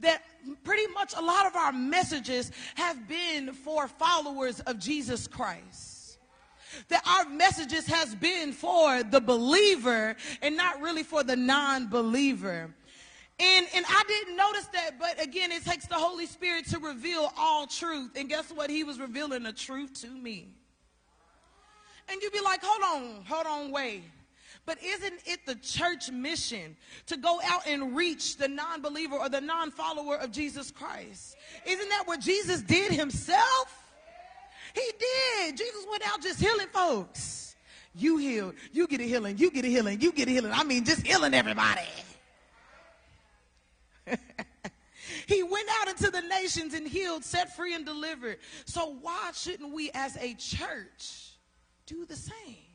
that 0.00 0.22
pretty 0.64 0.86
much 0.92 1.14
a 1.16 1.22
lot 1.22 1.46
of 1.46 1.56
our 1.56 1.72
messages 1.72 2.50
have 2.74 3.08
been 3.08 3.52
for 3.52 3.88
followers 3.88 4.60
of 4.60 4.78
Jesus 4.78 5.26
Christ. 5.26 6.18
That 6.88 7.02
our 7.06 7.30
messages 7.30 7.86
has 7.86 8.14
been 8.14 8.52
for 8.52 9.02
the 9.04 9.20
believer 9.20 10.16
and 10.42 10.56
not 10.56 10.80
really 10.80 11.04
for 11.04 11.22
the 11.22 11.36
non-believer. 11.36 12.74
And, 13.38 13.66
and 13.74 13.84
I 13.88 14.02
didn't 14.06 14.36
notice 14.36 14.66
that, 14.66 14.98
but 14.98 15.22
again, 15.22 15.50
it 15.52 15.64
takes 15.64 15.86
the 15.86 15.94
Holy 15.94 16.26
Spirit 16.26 16.66
to 16.70 16.78
reveal 16.78 17.32
all 17.36 17.66
truth. 17.66 18.12
And 18.16 18.28
guess 18.28 18.50
what? 18.50 18.70
He 18.70 18.84
was 18.84 19.00
revealing 19.00 19.44
the 19.44 19.52
truth 19.52 20.00
to 20.02 20.08
me. 20.08 20.48
And 22.08 22.20
you'd 22.22 22.32
be 22.32 22.40
like, 22.40 22.60
hold 22.62 23.02
on, 23.02 23.24
hold 23.24 23.46
on, 23.46 23.72
wait. 23.72 24.04
But 24.66 24.78
isn't 24.82 25.20
it 25.26 25.44
the 25.46 25.56
church 25.56 26.10
mission 26.10 26.76
to 27.06 27.16
go 27.16 27.38
out 27.44 27.66
and 27.66 27.94
reach 27.94 28.36
the 28.38 28.48
non 28.48 28.80
believer 28.80 29.16
or 29.16 29.28
the 29.28 29.40
non 29.40 29.70
follower 29.70 30.16
of 30.16 30.32
Jesus 30.32 30.70
Christ? 30.70 31.36
Isn't 31.66 31.88
that 31.90 32.04
what 32.06 32.20
Jesus 32.20 32.62
did 32.62 32.92
himself? 32.92 33.82
He 34.74 34.90
did. 34.98 35.56
Jesus 35.56 35.86
went 35.90 36.02
out 36.06 36.22
just 36.22 36.40
healing 36.40 36.68
folks. 36.72 37.56
You 37.94 38.16
heal, 38.16 38.54
you 38.72 38.88
get 38.88 39.00
a 39.00 39.04
healing, 39.04 39.38
you 39.38 39.50
get 39.50 39.64
a 39.64 39.68
healing, 39.68 40.00
you 40.00 40.10
get 40.10 40.26
a 40.26 40.30
healing. 40.32 40.50
I 40.52 40.64
mean, 40.64 40.84
just 40.84 41.06
healing 41.06 41.32
everybody. 41.32 41.86
he 45.26 45.42
went 45.44 45.68
out 45.80 45.88
into 45.88 46.10
the 46.10 46.22
nations 46.22 46.74
and 46.74 46.88
healed, 46.88 47.22
set 47.24 47.54
free, 47.54 47.72
and 47.74 47.86
delivered. 47.86 48.38
So, 48.64 48.96
why 49.00 49.30
shouldn't 49.32 49.72
we 49.72 49.92
as 49.94 50.16
a 50.16 50.34
church 50.34 51.36
do 51.86 52.04
the 52.04 52.16
same? 52.16 52.73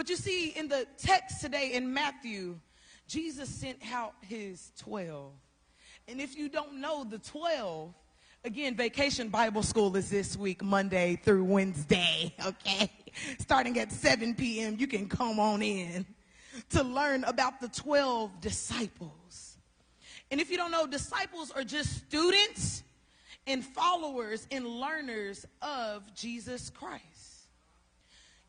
But 0.00 0.08
you 0.08 0.16
see, 0.16 0.48
in 0.56 0.68
the 0.68 0.86
text 0.96 1.42
today 1.42 1.72
in 1.74 1.92
Matthew, 1.92 2.58
Jesus 3.06 3.50
sent 3.50 3.76
out 3.92 4.14
his 4.22 4.72
12. 4.78 5.30
And 6.08 6.22
if 6.22 6.38
you 6.38 6.48
don't 6.48 6.80
know 6.80 7.04
the 7.04 7.18
12, 7.18 7.92
again, 8.42 8.76
Vacation 8.76 9.28
Bible 9.28 9.62
School 9.62 9.94
is 9.98 10.08
this 10.08 10.38
week, 10.38 10.64
Monday 10.64 11.20
through 11.22 11.44
Wednesday, 11.44 12.34
okay? 12.46 12.90
Starting 13.40 13.78
at 13.78 13.92
7 13.92 14.34
p.m., 14.36 14.76
you 14.78 14.86
can 14.86 15.06
come 15.06 15.38
on 15.38 15.60
in 15.60 16.06
to 16.70 16.82
learn 16.82 17.24
about 17.24 17.60
the 17.60 17.68
12 17.68 18.40
disciples. 18.40 19.58
And 20.30 20.40
if 20.40 20.50
you 20.50 20.56
don't 20.56 20.70
know, 20.70 20.86
disciples 20.86 21.50
are 21.50 21.62
just 21.62 22.06
students 22.06 22.84
and 23.46 23.62
followers 23.62 24.46
and 24.50 24.66
learners 24.66 25.44
of 25.60 26.14
Jesus 26.14 26.70
Christ. 26.70 27.04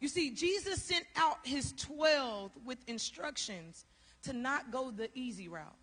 You 0.01 0.07
see, 0.07 0.31
Jesus 0.31 0.81
sent 0.81 1.05
out 1.15 1.37
his 1.43 1.73
12 1.73 2.51
with 2.65 2.79
instructions 2.87 3.85
to 4.23 4.33
not 4.33 4.71
go 4.71 4.91
the 4.91 5.09
easy 5.13 5.47
route. 5.47 5.75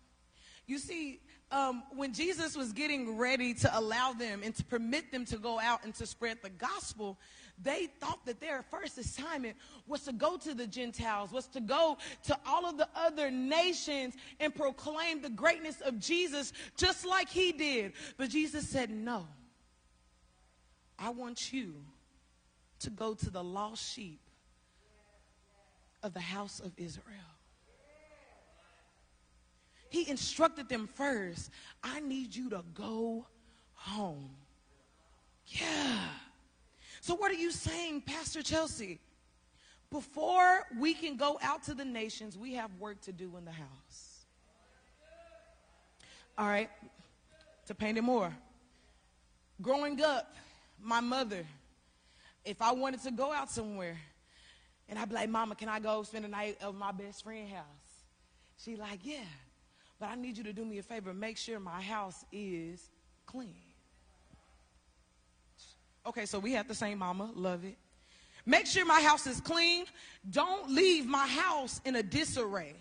You 0.67 0.77
see, 0.77 1.21
um, 1.51 1.83
when 1.95 2.13
Jesus 2.13 2.55
was 2.55 2.73
getting 2.73 3.17
ready 3.17 3.53
to 3.55 3.79
allow 3.79 4.13
them 4.13 4.41
and 4.43 4.53
to 4.55 4.63
permit 4.65 5.11
them 5.11 5.25
to 5.25 5.37
go 5.37 5.59
out 5.59 5.83
and 5.83 5.95
to 5.95 6.05
spread 6.05 6.37
the 6.43 6.49
gospel, 6.49 7.17
they 7.61 7.87
thought 7.87 8.25
that 8.25 8.39
their 8.39 8.63
first 8.69 8.97
assignment 8.97 9.55
was 9.87 10.03
to 10.03 10.13
go 10.13 10.37
to 10.37 10.53
the 10.53 10.67
Gentiles, 10.67 11.31
was 11.31 11.47
to 11.47 11.61
go 11.61 11.97
to 12.25 12.37
all 12.45 12.65
of 12.65 12.77
the 12.77 12.87
other 12.95 13.31
nations 13.31 14.15
and 14.39 14.53
proclaim 14.53 15.21
the 15.21 15.29
greatness 15.29 15.81
of 15.81 15.97
Jesus 15.97 16.53
just 16.77 17.05
like 17.05 17.29
he 17.29 17.51
did. 17.51 17.93
But 18.17 18.29
Jesus 18.29 18.67
said, 18.67 18.91
No, 18.91 19.27
I 20.99 21.09
want 21.09 21.51
you 21.51 21.73
to 22.79 22.89
go 22.89 23.13
to 23.13 23.29
the 23.29 23.43
lost 23.43 23.93
sheep 23.93 24.19
of 26.03 26.13
the 26.13 26.19
house 26.19 26.59
of 26.59 26.71
Israel. 26.77 27.15
He 29.89 30.07
instructed 30.09 30.69
them 30.69 30.87
first 30.93 31.49
I 31.83 31.99
need 31.99 32.35
you 32.35 32.49
to 32.51 32.63
go 32.73 33.25
home. 33.73 34.29
Yeah. 35.47 35.97
So, 37.01 37.15
what 37.15 37.31
are 37.31 37.35
you 37.35 37.51
saying, 37.51 38.01
Pastor 38.01 38.43
Chelsea? 38.43 38.99
Before 39.89 40.67
we 40.77 40.93
can 40.93 41.17
go 41.17 41.39
out 41.41 41.63
to 41.63 41.73
the 41.73 41.85
nations, 41.85 42.37
we 42.37 42.53
have 42.53 42.69
work 42.79 43.01
to 43.01 43.11
do 43.11 43.35
in 43.37 43.45
the 43.45 43.51
house. 43.51 44.25
All 46.37 46.47
right, 46.47 46.69
to 47.65 47.73
paint 47.73 47.97
it 47.97 48.03
more. 48.03 48.31
Growing 49.61 50.01
up, 50.01 50.35
my 50.81 50.99
mother, 51.01 51.45
if 52.49 52.63
I 52.63 52.71
wanted 52.71 53.03
to 53.03 53.11
go 53.11 53.31
out 53.31 53.51
somewhere, 53.51 53.95
and 54.89 54.97
I'd 54.97 55.07
be 55.07 55.13
like, 55.13 55.29
Mama, 55.29 55.53
can 55.53 55.69
I 55.69 55.79
go 55.79 56.01
spend 56.01 56.25
the 56.25 56.29
night 56.29 56.57
at 56.59 56.73
my 56.73 56.91
best 56.91 57.23
friend's 57.23 57.51
house? 57.51 58.03
She 58.57 58.75
like, 58.75 59.01
yeah, 59.03 59.17
but 59.99 60.09
I 60.09 60.15
need 60.15 60.35
you 60.35 60.43
to 60.45 60.51
do 60.51 60.65
me 60.65 60.79
a 60.79 60.83
favor. 60.83 61.13
Make 61.13 61.37
sure 61.37 61.59
my 61.59 61.79
house 61.79 62.25
is 62.31 62.89
clean. 63.27 63.53
Okay, 66.07 66.25
so 66.25 66.39
we 66.39 66.53
have 66.53 66.67
the 66.67 66.73
same 66.73 66.97
mama. 66.97 67.29
Love 67.35 67.63
it. 67.65 67.77
Make 68.47 68.65
sure 68.65 68.83
my 68.83 68.99
house 68.99 69.27
is 69.27 69.39
clean. 69.39 69.85
Don't 70.31 70.71
leave 70.71 71.05
my 71.05 71.27
house 71.27 71.81
in 71.85 71.97
a 71.97 72.03
disarray. 72.03 72.73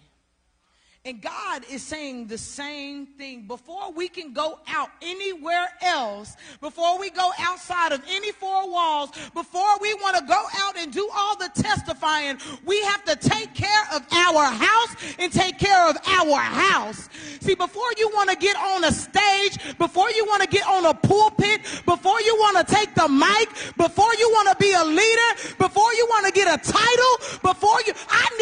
And 1.08 1.22
God 1.22 1.64
is 1.70 1.82
saying 1.82 2.26
the 2.26 2.36
same 2.36 3.06
thing. 3.06 3.46
Before 3.46 3.90
we 3.92 4.08
can 4.08 4.34
go 4.34 4.58
out 4.68 4.90
anywhere 5.00 5.66
else, 5.80 6.36
before 6.60 7.00
we 7.00 7.08
go 7.08 7.30
outside 7.38 7.92
of 7.92 8.02
any 8.10 8.30
four 8.32 8.70
walls, 8.70 9.12
before 9.32 9.78
we 9.80 9.94
want 9.94 10.18
to 10.18 10.24
go 10.24 10.44
out 10.58 10.76
and 10.76 10.92
do 10.92 11.08
all 11.16 11.34
the 11.38 11.48
testifying, 11.54 12.36
we 12.66 12.82
have 12.82 13.02
to 13.06 13.16
take 13.16 13.54
care 13.54 13.84
of 13.94 14.04
our 14.12 14.44
house 14.52 14.96
and 15.18 15.32
take 15.32 15.58
care 15.58 15.88
of 15.88 15.96
our 16.06 16.40
house. 16.40 17.08
See, 17.40 17.54
before 17.54 17.88
you 17.96 18.10
want 18.12 18.28
to 18.28 18.36
get 18.36 18.56
on 18.56 18.84
a 18.84 18.92
stage, 18.92 19.78
before 19.78 20.10
you 20.10 20.26
want 20.26 20.42
to 20.42 20.48
get 20.48 20.66
on 20.66 20.84
a 20.84 20.92
pulpit, 20.92 21.62
before 21.86 22.20
you 22.20 22.36
want 22.36 22.68
to 22.68 22.74
take 22.74 22.94
the 22.94 23.08
mic, 23.08 23.48
before 23.78 24.14
you 24.18 24.28
want 24.28 24.50
to 24.50 24.56
be 24.62 24.74
a 24.74 24.84
leader, 24.84 25.54
before 25.56 25.90
you 25.94 26.06
want 26.10 26.26
to 26.26 26.32
get 26.32 26.48
a 26.48 26.70
title, 26.70 27.40
before 27.42 27.80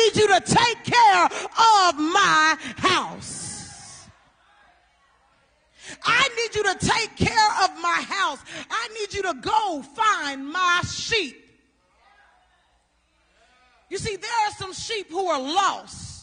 need 0.06 0.16
you 0.16 0.28
to 0.28 0.40
take 0.40 0.84
care 0.84 1.24
of 1.24 1.98
my 1.98 2.56
house. 2.76 4.06
I 6.02 6.28
need 6.36 6.54
you 6.54 6.62
to 6.64 6.86
take 6.86 7.16
care 7.16 7.48
of 7.64 7.70
my 7.80 8.04
house. 8.08 8.38
I 8.70 8.88
need 8.98 9.14
you 9.14 9.22
to 9.22 9.34
go 9.40 9.82
find 9.82 10.48
my 10.48 10.82
sheep. 10.86 11.42
You 13.88 13.98
see, 13.98 14.16
there 14.16 14.30
are 14.46 14.52
some 14.52 14.72
sheep 14.72 15.10
who 15.10 15.26
are 15.26 15.40
lost. 15.40 16.15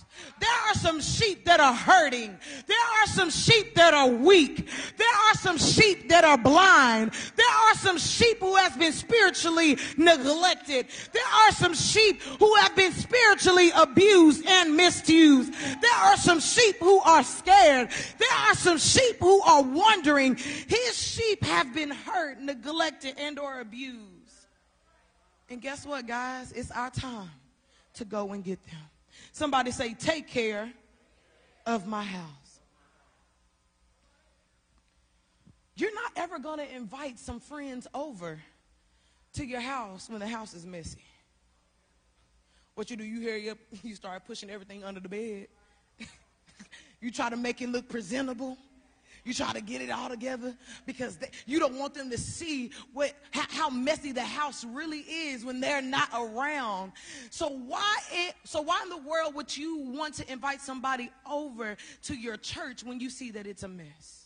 There 0.43 0.61
are 0.67 0.73
some 0.73 0.99
sheep 0.99 1.45
that 1.45 1.61
are 1.61 1.73
hurting. 1.73 2.37
There 2.67 2.85
are 2.99 3.07
some 3.07 3.29
sheep 3.29 3.75
that 3.75 3.93
are 3.93 4.09
weak. 4.09 4.67
There 4.97 5.15
are 5.29 5.35
some 5.35 5.57
sheep 5.57 6.09
that 6.09 6.25
are 6.25 6.37
blind. 6.37 7.13
There 7.37 7.47
are 7.47 7.75
some 7.75 7.97
sheep 7.97 8.41
who 8.41 8.53
has 8.57 8.75
been 8.75 8.91
spiritually 8.91 9.77
neglected. 9.95 10.87
There 11.13 11.25
are 11.25 11.51
some 11.53 11.73
sheep 11.73 12.21
who 12.39 12.53
have 12.55 12.75
been 12.75 12.91
spiritually 12.91 13.71
abused 13.73 14.45
and 14.45 14.75
misused. 14.75 15.53
There 15.81 15.99
are 16.01 16.17
some 16.17 16.41
sheep 16.41 16.75
who 16.81 16.99
are 16.99 17.23
scared. 17.23 17.87
There 18.17 18.37
are 18.49 18.55
some 18.55 18.79
sheep 18.79 19.19
who 19.21 19.41
are 19.43 19.63
wondering. 19.63 20.35
His 20.35 20.97
sheep 20.97 21.41
have 21.45 21.73
been 21.73 21.91
hurt, 21.91 22.41
neglected, 22.41 23.15
and 23.17 23.39
or 23.39 23.61
abused. 23.61 24.01
And 25.49 25.61
guess 25.61 25.85
what, 25.85 26.05
guys? 26.05 26.51
It's 26.51 26.71
our 26.71 26.89
time 26.89 27.31
to 27.93 28.03
go 28.03 28.33
and 28.33 28.43
get 28.43 28.61
them. 28.65 28.81
Somebody 29.33 29.71
say, 29.71 29.95
take 29.95 30.27
care 30.27 30.71
of 31.65 31.87
my 31.87 32.03
house. 32.03 32.59
You're 35.75 35.93
not 35.95 36.11
ever 36.15 36.37
going 36.37 36.59
to 36.59 36.75
invite 36.75 37.17
some 37.17 37.39
friends 37.39 37.87
over 37.95 38.39
to 39.33 39.43
your 39.43 39.59
house 39.59 40.07
when 40.07 40.19
the 40.19 40.27
house 40.27 40.53
is 40.53 40.67
messy. 40.67 41.01
What 42.75 42.91
you 42.91 42.95
do, 42.95 43.03
you 43.03 43.27
hurry 43.27 43.49
up, 43.49 43.57
you 43.83 43.95
start 43.95 44.23
pushing 44.25 44.51
everything 44.51 44.83
under 44.83 44.99
the 44.99 45.09
bed. 45.09 45.47
you 47.01 47.09
try 47.09 47.31
to 47.31 47.35
make 47.35 47.59
it 47.59 47.69
look 47.69 47.89
presentable. 47.89 48.55
You 49.25 49.33
try 49.33 49.53
to 49.53 49.61
get 49.61 49.81
it 49.81 49.89
all 49.89 50.09
together 50.09 50.53
because 50.85 51.15
they, 51.15 51.29
you 51.45 51.57
don't 51.59 51.75
want 51.79 51.93
them 51.93 52.09
to 52.09 52.17
see 52.17 52.71
what 52.93 53.13
how, 53.31 53.45
how, 53.49 53.69
messy 53.69 54.11
the 54.11 54.21
house 54.21 54.65
really 54.65 54.99
is 54.99 55.45
when 55.45 55.61
they're 55.61 55.81
not 55.81 56.09
around. 56.13 56.91
So 57.29 57.47
why 57.49 57.97
it, 58.11 58.35
so 58.43 58.61
why 58.61 58.81
in 58.83 58.89
the 58.89 58.97
world 58.97 59.33
would 59.35 59.55
you 59.55 59.77
want 59.77 60.15
to 60.15 60.31
invite 60.31 60.59
somebody 60.61 61.09
over 61.29 61.77
to 62.03 62.15
your 62.15 62.35
church 62.35 62.83
when 62.83 62.99
you 62.99 63.09
see 63.09 63.31
that 63.31 63.47
it's 63.47 63.63
a 63.63 63.67
mess? 63.69 64.25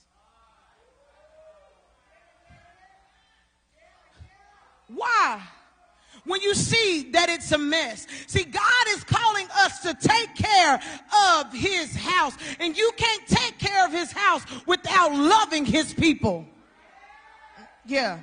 Why? 4.87 5.41
When 6.27 6.41
you 6.41 6.53
see 6.53 7.09
that 7.11 7.29
it's 7.29 7.51
a 7.51 7.57
mess. 7.57 8.05
See, 8.27 8.43
God 8.43 8.85
is 8.89 9.03
calling 9.03 9.47
us 9.55 9.79
to 9.79 9.93
take 9.93 10.35
care 10.35 10.79
of 11.35 11.53
his 11.53 11.95
house. 11.95 12.37
And 12.59 12.77
you 12.77 12.91
can't 12.97 13.27
take 13.27 13.57
care 13.57 13.85
of 13.85 13.91
his 13.91 14.11
house 14.11 14.43
without 14.65 15.13
loving 15.13 15.65
his 15.65 15.93
people. 15.93 16.45
Yeah. 17.85 18.19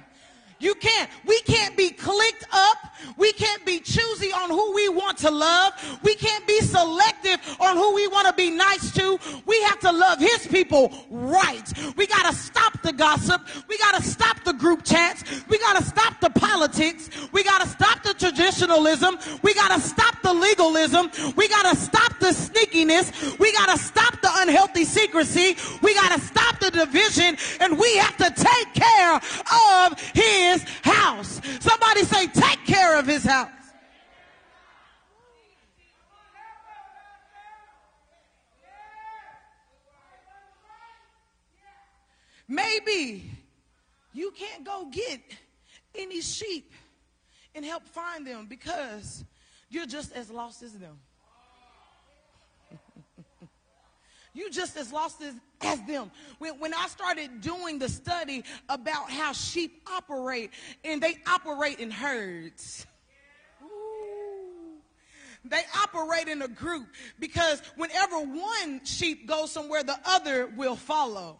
You 0.60 0.74
can't. 0.76 1.10
We 1.26 1.40
can't 1.42 1.76
be 1.76 1.90
clicked 1.90 2.46
up. 2.52 2.78
We 3.16 3.32
can't 3.32 3.64
be 3.66 3.80
choosy 3.80 4.32
on 4.32 4.48
who 4.50 4.74
we 4.74 4.88
want 4.88 5.18
to 5.18 5.30
love. 5.30 5.72
We 6.02 6.14
can't 6.14 6.46
be 6.46 6.60
selective 6.60 7.13
on 7.60 7.76
who 7.76 7.94
we 7.94 8.06
want 8.08 8.26
to 8.26 8.32
be 8.34 8.50
nice 8.50 8.92
to. 8.92 9.18
We 9.46 9.60
have 9.62 9.80
to 9.80 9.92
love 9.92 10.18
his 10.18 10.46
people 10.46 10.92
right. 11.10 11.72
We 11.96 12.06
got 12.06 12.30
to 12.30 12.36
stop 12.36 12.80
the 12.82 12.92
gossip. 12.92 13.42
We 13.68 13.78
got 13.78 13.96
to 13.96 14.02
stop 14.02 14.44
the 14.44 14.52
group 14.52 14.84
chats. 14.84 15.24
We 15.48 15.58
got 15.58 15.76
to 15.78 15.84
stop 15.84 16.20
the 16.20 16.30
politics. 16.30 17.10
We 17.32 17.44
got 17.44 17.62
to 17.62 17.68
stop 17.68 18.02
the 18.02 18.14
traditionalism. 18.14 19.18
We 19.42 19.54
got 19.54 19.74
to 19.74 19.80
stop 19.80 20.20
the 20.22 20.34
legalism. 20.34 21.10
We 21.36 21.48
got 21.48 21.70
to 21.70 21.76
stop 21.76 22.18
the 22.18 22.28
sneakiness. 22.28 23.38
We 23.38 23.52
got 23.52 23.70
to 23.70 23.78
stop 23.78 24.20
the 24.20 24.30
unhealthy 24.32 24.84
secrecy. 24.84 25.56
We 25.82 25.94
got 25.94 26.12
to 26.12 26.20
stop 26.20 26.58
the 26.60 26.70
division 26.70 27.36
and 27.60 27.78
we 27.78 27.96
have 27.96 28.16
to 28.18 28.30
take 28.30 28.74
care 28.74 29.14
of 29.14 30.00
his 30.14 30.62
house. 30.82 31.40
Somebody 31.60 32.02
say, 32.02 32.26
take 32.28 32.64
care 32.66 32.98
of 32.98 33.06
his 33.06 33.24
house. 33.24 33.63
Maybe 42.48 43.30
you 44.12 44.30
can't 44.32 44.64
go 44.64 44.86
get 44.90 45.20
any 45.94 46.20
sheep 46.20 46.72
and 47.54 47.64
help 47.64 47.86
find 47.88 48.26
them 48.26 48.46
because 48.46 49.24
you're 49.70 49.86
just 49.86 50.12
as 50.12 50.30
lost 50.30 50.62
as 50.62 50.72
them. 50.74 50.98
you 54.34 54.50
just 54.50 54.76
as 54.76 54.92
lost 54.92 55.22
as, 55.22 55.34
as 55.62 55.82
them. 55.82 56.10
When, 56.38 56.58
when 56.58 56.74
I 56.74 56.86
started 56.88 57.40
doing 57.40 57.78
the 57.78 57.88
study 57.88 58.44
about 58.68 59.10
how 59.10 59.32
sheep 59.32 59.82
operate, 59.90 60.50
and 60.84 61.02
they 61.02 61.16
operate 61.26 61.80
in 61.80 61.90
herds. 61.90 62.86
They 65.46 65.60
operate 65.82 66.28
in 66.28 66.40
a 66.40 66.48
group 66.48 66.86
because 67.18 67.60
whenever 67.76 68.18
one 68.18 68.82
sheep 68.84 69.26
goes 69.26 69.50
somewhere, 69.50 69.82
the 69.82 69.98
other 70.06 70.46
will 70.56 70.76
follow. 70.76 71.38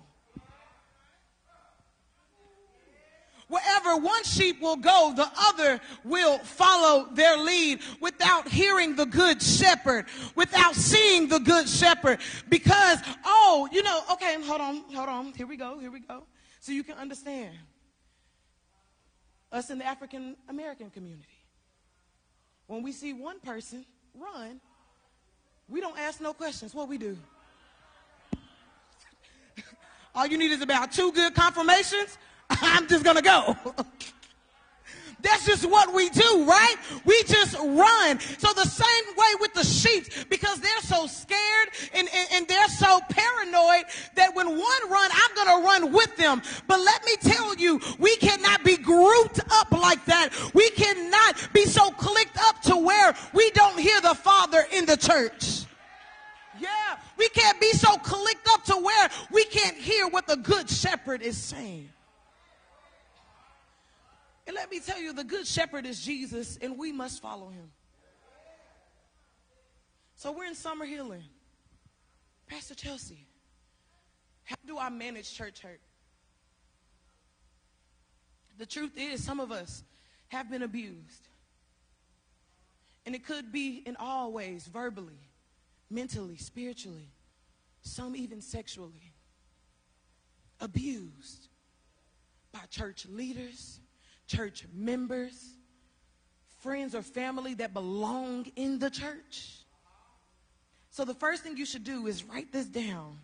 Wherever 3.54 3.96
one 3.96 4.24
sheep 4.24 4.60
will 4.60 4.74
go, 4.74 5.12
the 5.14 5.30
other 5.38 5.80
will 6.02 6.38
follow 6.38 7.06
their 7.12 7.36
lead 7.36 7.82
without 8.00 8.48
hearing 8.48 8.96
the 8.96 9.06
good 9.06 9.40
shepherd, 9.40 10.06
without 10.34 10.74
seeing 10.74 11.28
the 11.28 11.38
good 11.38 11.68
shepherd. 11.68 12.18
Because, 12.48 12.98
oh, 13.24 13.68
you 13.70 13.84
know, 13.84 14.00
okay, 14.10 14.42
hold 14.42 14.60
on, 14.60 14.82
hold 14.92 15.08
on. 15.08 15.32
Here 15.34 15.46
we 15.46 15.56
go, 15.56 15.78
here 15.78 15.92
we 15.92 16.00
go. 16.00 16.24
So 16.58 16.72
you 16.72 16.82
can 16.82 16.96
understand. 16.96 17.54
Us 19.52 19.70
in 19.70 19.78
the 19.78 19.86
African 19.86 20.34
American 20.48 20.90
community. 20.90 21.22
When 22.66 22.82
we 22.82 22.90
see 22.90 23.12
one 23.12 23.38
person 23.38 23.86
run, 24.18 24.60
we 25.68 25.80
don't 25.80 25.96
ask 25.96 26.20
no 26.20 26.32
questions. 26.32 26.74
What 26.74 26.88
we 26.88 26.98
do? 26.98 27.16
All 30.12 30.26
you 30.26 30.38
need 30.38 30.50
is 30.50 30.60
about 30.60 30.90
two 30.90 31.12
good 31.12 31.36
confirmations 31.36 32.18
I'm 32.50 32.88
just 32.88 33.04
going 33.04 33.16
to 33.16 33.22
go. 33.22 33.56
That's 35.24 35.46
just 35.46 35.64
what 35.64 35.94
we 35.94 36.10
do, 36.10 36.44
right? 36.46 36.76
We 37.06 37.22
just 37.24 37.56
run. 37.58 38.20
So 38.20 38.52
the 38.52 38.66
same 38.66 39.16
way 39.16 39.34
with 39.40 39.54
the 39.54 39.64
sheep, 39.64 40.28
because 40.28 40.60
they're 40.60 40.80
so 40.82 41.06
scared 41.06 41.68
and, 41.94 42.06
and, 42.14 42.28
and, 42.32 42.48
they're 42.48 42.68
so 42.68 43.00
paranoid 43.08 43.84
that 44.16 44.34
when 44.34 44.46
one 44.48 44.90
run, 44.90 45.10
I'm 45.12 45.34
going 45.34 45.62
to 45.62 45.66
run 45.66 45.92
with 45.92 46.14
them. 46.16 46.42
But 46.68 46.78
let 46.80 47.04
me 47.06 47.16
tell 47.22 47.56
you, 47.56 47.80
we 47.98 48.16
cannot 48.16 48.64
be 48.64 48.76
grouped 48.76 49.40
up 49.50 49.72
like 49.72 50.04
that. 50.04 50.28
We 50.52 50.68
cannot 50.70 51.48
be 51.54 51.64
so 51.64 51.90
clicked 51.92 52.36
up 52.38 52.60
to 52.62 52.76
where 52.76 53.14
we 53.32 53.50
don't 53.52 53.80
hear 53.80 54.00
the 54.02 54.14
Father 54.14 54.66
in 54.72 54.84
the 54.84 54.98
church. 54.98 55.64
Yeah, 56.60 56.98
we 57.16 57.28
can't 57.30 57.58
be 57.60 57.72
so 57.72 57.96
clicked 57.96 58.48
up 58.50 58.64
to 58.64 58.74
where 58.74 59.08
we 59.32 59.44
can't 59.46 59.76
hear 59.76 60.06
what 60.06 60.26
the 60.26 60.36
good 60.36 60.68
shepherd 60.68 61.22
is 61.22 61.38
saying. 61.38 61.88
And 64.46 64.54
let 64.54 64.70
me 64.70 64.80
tell 64.80 65.00
you, 65.00 65.12
the 65.12 65.24
good 65.24 65.46
shepherd 65.46 65.86
is 65.86 66.00
Jesus, 66.00 66.58
and 66.60 66.78
we 66.78 66.92
must 66.92 67.22
follow 67.22 67.48
him. 67.48 67.70
So 70.16 70.32
we're 70.32 70.46
in 70.46 70.54
summer 70.54 70.84
healing. 70.84 71.24
Pastor 72.46 72.74
Chelsea, 72.74 73.26
how 74.44 74.56
do 74.66 74.78
I 74.78 74.90
manage 74.90 75.32
church 75.32 75.60
hurt? 75.60 75.80
The 78.58 78.66
truth 78.66 78.92
is, 78.96 79.24
some 79.24 79.40
of 79.40 79.50
us 79.50 79.82
have 80.28 80.50
been 80.50 80.62
abused. 80.62 81.28
And 83.06 83.14
it 83.14 83.26
could 83.26 83.52
be 83.52 83.82
in 83.84 83.96
all 83.96 84.32
ways 84.32 84.66
verbally, 84.66 85.18
mentally, 85.90 86.36
spiritually, 86.36 87.08
some 87.82 88.14
even 88.14 88.40
sexually. 88.40 89.12
Abused 90.60 91.48
by 92.52 92.60
church 92.70 93.06
leaders, 93.10 93.80
church 94.26 94.64
members, 94.72 95.54
friends 96.60 96.94
or 96.94 97.02
family 97.02 97.54
that 97.54 97.74
belong 97.74 98.46
in 98.56 98.78
the 98.78 98.90
church. 98.90 99.64
So 100.90 101.04
the 101.04 101.14
first 101.14 101.42
thing 101.42 101.56
you 101.56 101.66
should 101.66 101.84
do 101.84 102.06
is 102.06 102.24
write 102.24 102.52
this 102.52 102.66
down 102.66 103.18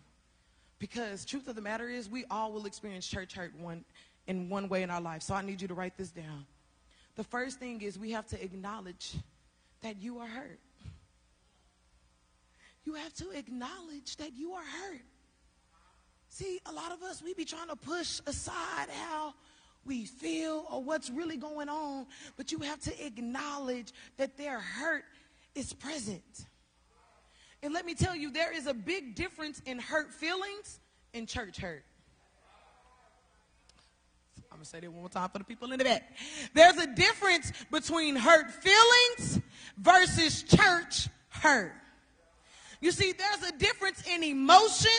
because 0.79 1.25
truth 1.25 1.47
of 1.47 1.55
the 1.55 1.61
matter 1.61 1.87
is 1.87 2.09
we 2.09 2.25
all 2.29 2.51
will 2.51 2.65
experience 2.65 3.07
church 3.07 3.33
hurt 3.33 3.53
one 3.57 3.85
in 4.27 4.49
one 4.49 4.67
way 4.67 4.83
in 4.83 4.89
our 4.89 5.01
life. 5.01 5.21
So 5.21 5.33
I 5.33 5.41
need 5.41 5.61
you 5.61 5.67
to 5.67 5.73
write 5.73 5.97
this 5.97 6.09
down. 6.09 6.45
The 7.15 7.23
first 7.23 7.59
thing 7.59 7.81
is 7.81 7.97
we 7.97 8.11
have 8.11 8.27
to 8.27 8.43
acknowledge 8.43 9.15
that 9.81 10.01
you 10.01 10.19
are 10.19 10.27
hurt. 10.27 10.59
You 12.83 12.93
have 12.95 13.13
to 13.15 13.31
acknowledge 13.31 14.17
that 14.17 14.33
you 14.33 14.53
are 14.53 14.63
hurt. 14.63 15.01
See, 16.29 16.59
a 16.65 16.71
lot 16.71 16.91
of 16.91 17.03
us, 17.03 17.21
we 17.21 17.33
be 17.33 17.45
trying 17.45 17.67
to 17.67 17.75
push 17.75 18.21
aside 18.25 18.89
how 18.89 19.33
we 19.85 20.05
feel 20.05 20.65
or 20.71 20.83
what's 20.83 21.09
really 21.09 21.37
going 21.37 21.69
on, 21.69 22.05
but 22.37 22.51
you 22.51 22.59
have 22.59 22.79
to 22.81 23.05
acknowledge 23.05 23.91
that 24.17 24.37
their 24.37 24.59
hurt 24.59 25.05
is 25.55 25.73
present. 25.73 26.45
And 27.63 27.73
let 27.73 27.85
me 27.85 27.93
tell 27.93 28.15
you, 28.15 28.31
there 28.31 28.55
is 28.55 28.67
a 28.67 28.73
big 28.73 29.15
difference 29.15 29.61
in 29.65 29.79
hurt 29.79 30.13
feelings 30.13 30.79
and 31.13 31.27
church 31.27 31.57
hurt. 31.57 31.83
I'm 34.51 34.57
going 34.57 34.63
to 34.63 34.69
say 34.69 34.79
that 34.81 34.91
one 34.91 35.01
more 35.01 35.09
time 35.09 35.29
for 35.29 35.37
the 35.37 35.43
people 35.45 35.71
in 35.71 35.77
the 35.79 35.85
back. 35.85 36.03
There's 36.53 36.77
a 36.77 36.87
difference 36.87 37.53
between 37.71 38.15
hurt 38.15 38.51
feelings 38.51 39.39
versus 39.77 40.43
church 40.43 41.07
hurt. 41.29 41.73
You 42.81 42.91
see, 42.91 43.13
there's 43.13 43.51
a 43.51 43.57
difference 43.57 44.03
in 44.07 44.23
emotion 44.23 44.91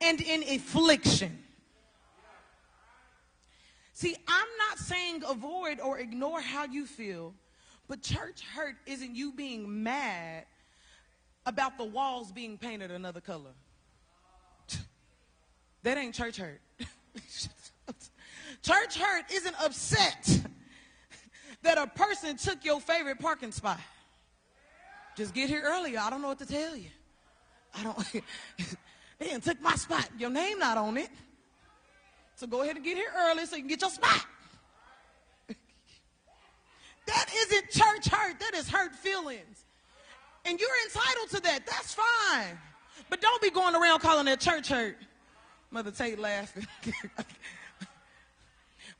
and 0.00 0.20
in 0.20 0.42
affliction. 0.42 1.38
See, 3.96 4.14
I'm 4.28 4.48
not 4.58 4.78
saying 4.78 5.22
avoid 5.26 5.80
or 5.80 5.98
ignore 5.98 6.42
how 6.42 6.66
you 6.66 6.84
feel, 6.84 7.32
but 7.88 8.02
church 8.02 8.42
hurt 8.42 8.74
isn't 8.84 9.16
you 9.16 9.32
being 9.32 9.82
mad 9.82 10.44
about 11.46 11.78
the 11.78 11.84
walls 11.84 12.30
being 12.30 12.58
painted 12.58 12.90
another 12.90 13.22
color. 13.22 13.52
That 15.82 15.96
ain't 15.96 16.14
church 16.14 16.36
hurt. 16.36 16.60
church 18.62 18.98
hurt 18.98 19.32
isn't 19.32 19.54
upset 19.64 20.42
that 21.62 21.78
a 21.78 21.86
person 21.86 22.36
took 22.36 22.64
your 22.66 22.80
favorite 22.80 23.18
parking 23.18 23.52
spot. 23.52 23.80
Just 25.16 25.32
get 25.32 25.48
here 25.48 25.62
earlier. 25.64 26.00
I 26.00 26.10
don't 26.10 26.20
know 26.20 26.28
what 26.28 26.40
to 26.40 26.46
tell 26.46 26.76
you. 26.76 26.90
I 27.74 27.84
don't. 27.84 27.96
they 29.18 29.38
took 29.38 29.60
my 29.62 29.76
spot. 29.76 30.06
Your 30.18 30.30
name 30.30 30.58
not 30.58 30.76
on 30.76 30.98
it. 30.98 31.08
So 32.36 32.46
go 32.46 32.62
ahead 32.62 32.76
and 32.76 32.84
get 32.84 32.98
here 32.98 33.10
early 33.16 33.46
so 33.46 33.56
you 33.56 33.62
can 33.62 33.68
get 33.68 33.80
your 33.80 33.90
spot. 33.90 34.26
that 37.06 37.26
isn't 37.34 37.70
church 37.70 38.08
hurt. 38.08 38.38
That 38.38 38.54
is 38.54 38.68
hurt 38.68 38.94
feelings. 38.94 39.64
And 40.44 40.60
you're 40.60 40.68
entitled 40.84 41.30
to 41.30 41.40
that. 41.40 41.66
That's 41.66 41.94
fine. 41.94 42.58
But 43.08 43.22
don't 43.22 43.40
be 43.40 43.50
going 43.50 43.74
around 43.74 44.00
calling 44.00 44.26
that 44.26 44.40
church 44.40 44.68
hurt. 44.68 44.98
Mother 45.70 45.90
Tate 45.90 46.18
laughing. 46.18 46.66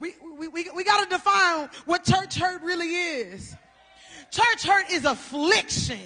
we, 0.00 0.14
we, 0.38 0.48
we, 0.48 0.70
we 0.74 0.82
got 0.82 1.04
to 1.04 1.08
define 1.14 1.68
what 1.84 2.04
church 2.04 2.36
hurt 2.36 2.62
really 2.62 2.88
is. 2.88 3.54
Church 4.30 4.64
hurt 4.64 4.90
is 4.90 5.04
affliction. 5.04 6.00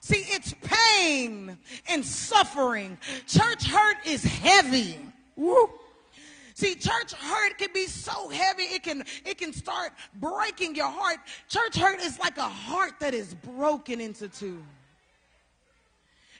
See, 0.00 0.24
it's 0.28 0.52
pain 0.62 1.56
and 1.88 2.04
suffering. 2.04 2.98
Church 3.28 3.68
hurt 3.68 3.98
is 4.04 4.24
heavy. 4.24 4.98
Woo. 5.36 5.70
See, 6.54 6.74
church 6.74 7.12
hurt 7.12 7.58
can 7.58 7.70
be 7.72 7.86
so 7.86 8.28
heavy 8.28 8.64
it 8.64 8.82
can 8.82 9.04
it 9.24 9.38
can 9.38 9.52
start 9.52 9.92
breaking 10.14 10.74
your 10.74 10.88
heart. 10.88 11.18
Church 11.48 11.76
hurt 11.76 12.00
is 12.00 12.18
like 12.18 12.36
a 12.36 12.42
heart 12.42 12.94
that 13.00 13.14
is 13.14 13.34
broken 13.34 14.00
into 14.00 14.28
two. 14.28 14.62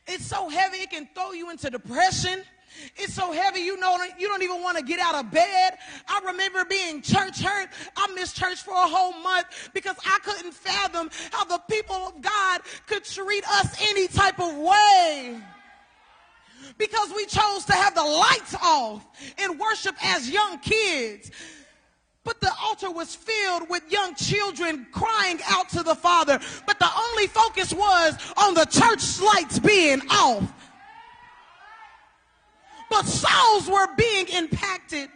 It's 0.06 0.26
so 0.26 0.48
heavy 0.48 0.78
it 0.78 0.90
can 0.90 1.08
throw 1.14 1.32
you 1.32 1.50
into 1.50 1.70
depression. 1.70 2.42
It's 2.96 3.12
so 3.12 3.32
heavy 3.32 3.60
you 3.60 3.78
know 3.78 3.98
you 4.18 4.28
don't 4.28 4.42
even 4.42 4.62
want 4.62 4.78
to 4.78 4.82
get 4.82 4.98
out 4.98 5.14
of 5.14 5.30
bed. 5.30 5.78
I 6.08 6.20
remember 6.26 6.64
being 6.64 7.02
church 7.02 7.40
hurt. 7.40 7.68
I 7.96 8.12
missed 8.14 8.36
church 8.36 8.62
for 8.62 8.72
a 8.72 8.88
whole 8.88 9.12
month 9.22 9.70
because 9.72 9.96
I 10.04 10.18
couldn't 10.24 10.52
fathom 10.52 11.10
how 11.30 11.44
the 11.44 11.58
people 11.70 11.96
of 11.96 12.20
God 12.20 12.60
could 12.86 13.04
treat 13.04 13.48
us 13.48 13.76
any 13.80 14.08
type 14.08 14.40
of 14.40 14.56
way 14.56 15.40
because 16.78 17.12
we 17.14 17.26
chose 17.26 17.64
to 17.66 17.72
have 17.72 17.94
the 17.94 18.02
lights 18.02 18.54
off 18.62 19.06
and 19.38 19.58
worship 19.58 19.94
as 20.04 20.30
young 20.30 20.58
kids. 20.58 21.30
But 22.24 22.40
the 22.40 22.52
altar 22.62 22.90
was 22.90 23.14
filled 23.14 23.68
with 23.68 23.82
young 23.90 24.14
children 24.14 24.86
crying 24.92 25.40
out 25.48 25.68
to 25.70 25.82
the 25.82 25.94
Father. 25.94 26.38
But 26.66 26.78
the 26.78 26.88
only 26.96 27.26
focus 27.26 27.72
was 27.72 28.16
on 28.36 28.54
the 28.54 28.64
church 28.64 29.20
lights 29.20 29.58
being 29.58 30.00
off. 30.08 30.52
But 32.88 33.06
souls 33.06 33.68
were 33.68 33.88
being 33.96 34.28
impacted, 34.28 35.08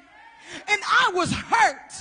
and 0.66 0.82
I 0.84 1.10
was 1.14 1.30
hurt. 1.30 1.92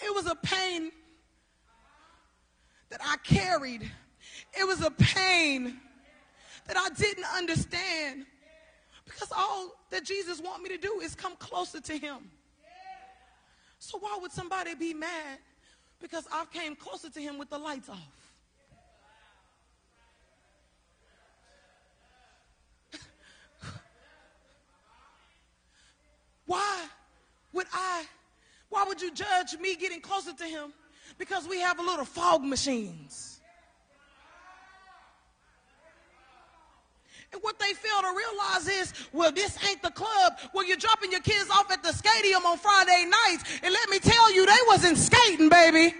It 0.00 0.14
was 0.14 0.26
a 0.26 0.36
pain 0.36 0.92
that 2.90 3.00
I 3.02 3.16
carried 3.24 3.90
it 4.58 4.66
was 4.66 4.82
a 4.82 4.90
pain 4.90 5.76
that 6.66 6.76
I 6.76 6.90
didn't 6.90 7.26
understand 7.36 8.26
because 9.04 9.30
all 9.34 9.70
that 9.90 10.04
Jesus 10.04 10.40
want 10.40 10.62
me 10.62 10.68
to 10.70 10.78
do 10.78 11.00
is 11.00 11.14
come 11.14 11.36
closer 11.36 11.80
to 11.80 11.96
him. 11.96 12.30
So 13.78 13.98
why 13.98 14.18
would 14.20 14.32
somebody 14.32 14.74
be 14.74 14.92
mad 14.92 15.38
because 16.00 16.26
I 16.32 16.44
came 16.52 16.74
closer 16.74 17.08
to 17.10 17.20
him 17.20 17.38
with 17.38 17.48
the 17.50 17.58
lights 17.58 17.88
off? 17.88 18.32
why 26.46 26.86
would 27.52 27.66
I, 27.72 28.04
why 28.68 28.84
would 28.86 29.00
you 29.00 29.14
judge 29.14 29.56
me 29.60 29.76
getting 29.76 30.00
closer 30.00 30.32
to 30.32 30.44
him? 30.44 30.72
Because 31.16 31.46
we 31.48 31.60
have 31.60 31.78
a 31.78 31.82
little 31.82 32.04
fog 32.04 32.42
machines. 32.42 33.37
And 37.32 37.42
what 37.42 37.58
they 37.58 37.74
fail 37.74 38.00
to 38.00 38.16
realize 38.16 38.68
is, 38.68 38.94
well, 39.12 39.30
this 39.30 39.58
ain't 39.68 39.82
the 39.82 39.90
club 39.90 40.38
where 40.52 40.66
you're 40.66 40.78
dropping 40.78 41.12
your 41.12 41.20
kids 41.20 41.50
off 41.50 41.70
at 41.70 41.82
the 41.82 41.92
stadium 41.92 42.44
on 42.46 42.56
Friday 42.56 43.04
nights. 43.04 43.44
And 43.62 43.72
let 43.72 43.88
me 43.90 43.98
tell 43.98 44.32
you, 44.32 44.46
they 44.46 44.56
wasn't 44.66 44.96
skating, 44.96 45.48
baby. 45.48 45.94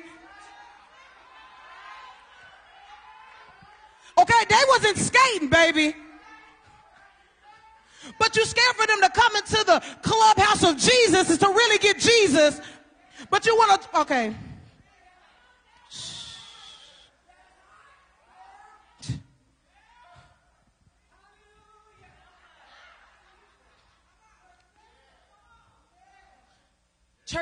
Okay, 4.17 4.45
they 4.49 4.62
wasn't 4.69 4.97
skating, 4.97 5.49
baby. 5.49 5.95
But 8.19 8.35
you're 8.35 8.47
scared 8.47 8.75
for 8.75 8.87
them 8.87 9.01
to 9.03 9.11
come 9.11 9.37
into 9.37 9.64
the 9.64 9.83
clubhouse 10.03 10.64
of 10.64 10.77
Jesus 10.77 11.31
is 11.31 11.38
to 11.38 11.47
really 11.47 11.79
get 11.79 11.99
Jesus. 11.99 12.61
But 13.31 13.45
you 13.45 13.55
want 13.57 13.83
to, 13.83 14.01
okay. 14.01 14.35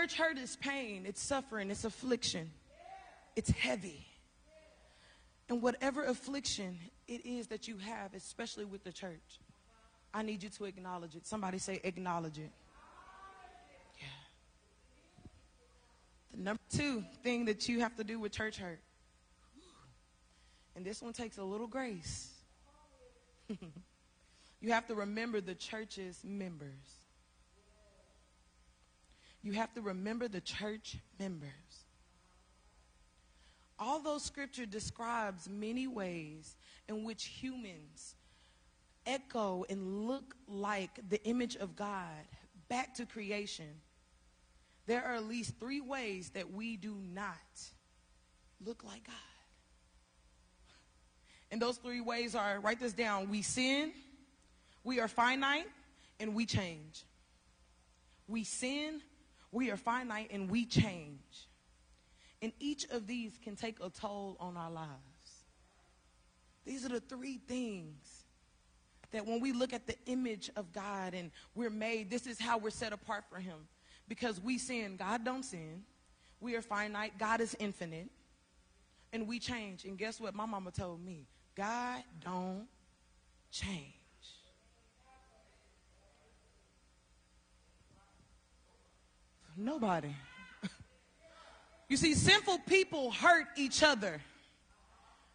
Church 0.06 0.18
hurt 0.18 0.38
is 0.38 0.54
pain, 0.54 1.04
it's 1.04 1.20
suffering, 1.20 1.68
it's 1.68 1.84
affliction, 1.84 2.52
it's 3.34 3.50
heavy. 3.50 4.06
And 5.48 5.60
whatever 5.60 6.04
affliction 6.04 6.78
it 7.08 7.26
is 7.26 7.48
that 7.48 7.66
you 7.66 7.78
have, 7.78 8.14
especially 8.14 8.64
with 8.64 8.84
the 8.84 8.92
church, 8.92 9.40
I 10.14 10.22
need 10.22 10.44
you 10.44 10.48
to 10.50 10.66
acknowledge 10.66 11.16
it. 11.16 11.26
Somebody 11.26 11.58
say, 11.58 11.80
acknowledge 11.82 12.38
it. 12.38 12.52
Yeah. 13.98 14.06
The 16.36 16.40
number 16.40 16.62
two 16.70 17.04
thing 17.24 17.46
that 17.46 17.68
you 17.68 17.80
have 17.80 17.96
to 17.96 18.04
do 18.04 18.20
with 18.20 18.30
church 18.30 18.58
hurt, 18.58 18.78
and 20.76 20.84
this 20.84 21.02
one 21.02 21.14
takes 21.14 21.38
a 21.38 21.44
little 21.44 21.66
grace. 21.66 22.30
you 24.60 24.70
have 24.70 24.86
to 24.86 24.94
remember 24.94 25.40
the 25.40 25.56
church's 25.56 26.20
members 26.22 27.05
you 29.46 29.52
have 29.52 29.72
to 29.74 29.80
remember 29.80 30.26
the 30.26 30.40
church 30.40 30.98
members. 31.20 31.50
Although 33.78 34.18
scripture 34.18 34.66
describes 34.66 35.48
many 35.48 35.86
ways 35.86 36.56
in 36.88 37.04
which 37.04 37.26
humans 37.26 38.16
echo 39.06 39.64
and 39.68 40.08
look 40.08 40.34
like 40.48 40.98
the 41.08 41.22
image 41.24 41.54
of 41.56 41.76
God 41.76 42.26
back 42.68 42.94
to 42.94 43.06
creation, 43.06 43.68
there 44.86 45.04
are 45.04 45.14
at 45.14 45.24
least 45.24 45.54
three 45.60 45.80
ways 45.80 46.30
that 46.30 46.52
we 46.52 46.76
do 46.76 46.96
not 47.14 47.36
look 48.64 48.82
like 48.82 49.04
God. 49.04 49.14
And 51.52 51.62
those 51.62 51.76
three 51.76 52.00
ways 52.00 52.34
are 52.34 52.58
write 52.58 52.80
this 52.80 52.94
down 52.94 53.30
we 53.30 53.42
sin, 53.42 53.92
we 54.82 54.98
are 54.98 55.06
finite, 55.06 55.68
and 56.18 56.34
we 56.34 56.46
change. 56.46 57.04
We 58.26 58.42
sin, 58.42 59.02
we 59.52 59.70
are 59.70 59.76
finite 59.76 60.30
and 60.30 60.50
we 60.50 60.64
change. 60.64 61.48
And 62.42 62.52
each 62.60 62.84
of 62.90 63.06
these 63.06 63.38
can 63.42 63.56
take 63.56 63.78
a 63.82 63.88
toll 63.88 64.36
on 64.38 64.56
our 64.56 64.70
lives. 64.70 64.90
These 66.64 66.84
are 66.84 66.90
the 66.90 67.00
three 67.00 67.38
things 67.38 68.24
that 69.12 69.24
when 69.24 69.40
we 69.40 69.52
look 69.52 69.72
at 69.72 69.86
the 69.86 69.96
image 70.06 70.50
of 70.56 70.72
God 70.72 71.14
and 71.14 71.30
we're 71.54 71.70
made, 71.70 72.10
this 72.10 72.26
is 72.26 72.38
how 72.38 72.58
we're 72.58 72.70
set 72.70 72.92
apart 72.92 73.24
for 73.30 73.38
Him. 73.38 73.68
Because 74.08 74.40
we 74.40 74.58
sin, 74.58 74.96
God 74.96 75.24
don't 75.24 75.44
sin. 75.44 75.82
We 76.40 76.54
are 76.54 76.62
finite, 76.62 77.18
God 77.18 77.40
is 77.40 77.56
infinite. 77.58 78.10
And 79.12 79.26
we 79.26 79.38
change. 79.38 79.84
And 79.84 79.96
guess 79.96 80.20
what? 80.20 80.34
My 80.34 80.46
mama 80.46 80.70
told 80.70 81.04
me 81.04 81.26
God 81.54 82.02
don't 82.22 82.66
change. 83.50 83.95
Nobody. 89.56 90.14
You 91.88 91.96
see, 91.96 92.14
sinful 92.14 92.58
people 92.66 93.12
hurt 93.12 93.46
each 93.56 93.84
other. 93.84 94.20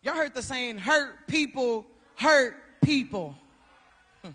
Y'all 0.01 0.15
heard 0.15 0.33
the 0.33 0.41
saying, 0.41 0.79
hurt 0.79 1.25
people 1.27 1.85
hurt 2.15 2.55
people. 2.83 3.35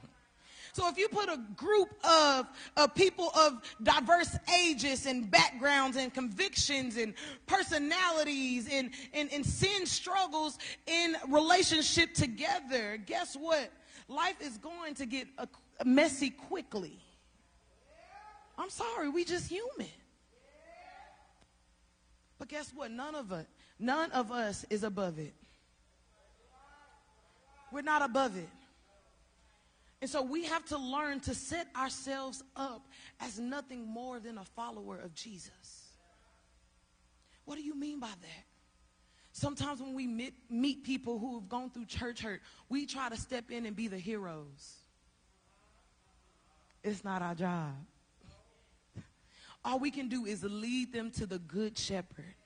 So 0.73 0.87
if 0.91 0.99
you 0.99 1.09
put 1.09 1.31
a 1.31 1.39
group 1.57 1.89
of, 2.05 2.47
of 2.77 2.95
people 2.95 3.31
of 3.35 3.63
diverse 3.83 4.37
ages 4.63 5.07
and 5.07 5.31
backgrounds 5.31 5.97
and 5.97 6.13
convictions 6.13 6.99
and 6.99 7.15
personalities 7.47 8.69
and, 8.71 8.91
and, 9.15 9.33
and 9.33 9.47
sin 9.47 9.87
struggles 9.87 10.59
in 10.87 11.17
relationship 11.31 12.13
together, 12.13 12.99
guess 13.07 13.35
what? 13.37 13.73
Life 14.07 14.37
is 14.43 14.59
going 14.59 14.95
to 14.97 15.07
get 15.07 15.29
messy 15.83 16.29
quickly. 16.29 16.99
I'm 18.59 18.71
sorry, 18.71 19.09
we 19.09 19.25
just 19.25 19.49
human. 19.49 19.93
But 22.39 22.49
guess 22.49 22.73
what? 22.75 22.91
None 22.91 23.15
of 23.15 23.33
it, 23.33 23.47
none 23.79 24.11
of 24.13 24.31
us 24.31 24.65
is 24.71 24.83
above 24.83 25.19
it. 25.19 25.35
We're 27.73 27.83
not 27.83 28.03
above 28.03 28.37
it. 28.37 28.49
And 30.01 30.11
so 30.11 30.23
we 30.23 30.45
have 30.45 30.65
to 30.67 30.79
learn 30.79 31.21
to 31.21 31.35
set 31.35 31.69
ourselves 31.75 32.43
up 32.55 32.87
as 33.21 33.39
nothing 33.39 33.87
more 33.87 34.21
than 34.21 34.39
a 34.39 34.45
follower 34.45 34.99
of 34.99 35.15
Jesus. 35.15 35.87
What 37.45 37.57
do 37.57 37.63
you 37.63 37.75
mean 37.75 38.01
by 38.01 38.09
that? 38.09 38.45
Sometimes 39.33 39.81
when 39.81 39.95
we 39.95 40.07
meet, 40.07 40.35
meet 40.51 40.85
people 40.85 41.19
who 41.19 41.39
have 41.39 41.49
gone 41.49 41.71
through 41.71 41.87
church 41.87 42.21
hurt, 42.21 42.41
we 42.69 42.87
try 42.87 43.09
to 43.09 43.17
step 43.17 43.51
in 43.51 43.67
and 43.67 43.77
be 43.77 43.89
the 43.89 43.99
heroes. 43.99 44.77
It's 46.83 47.05
not 47.05 47.23
our 47.23 47.35
job. 47.35 47.75
All 49.67 49.81
we 49.81 49.91
can 49.91 50.07
do 50.07 50.27
is 50.27 50.45
lead 50.45 50.93
them 50.93 51.11
to 51.13 51.27
the 51.27 51.41
good 51.41 51.77
shepherd 51.77 52.37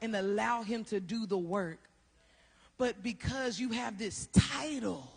and 0.00 0.14
allow 0.14 0.62
him 0.62 0.84
to 0.84 1.00
do 1.00 1.26
the 1.26 1.36
work. 1.36 1.80
But 2.78 3.02
because 3.02 3.58
you 3.58 3.70
have 3.70 3.98
this 3.98 4.28
title, 4.32 5.12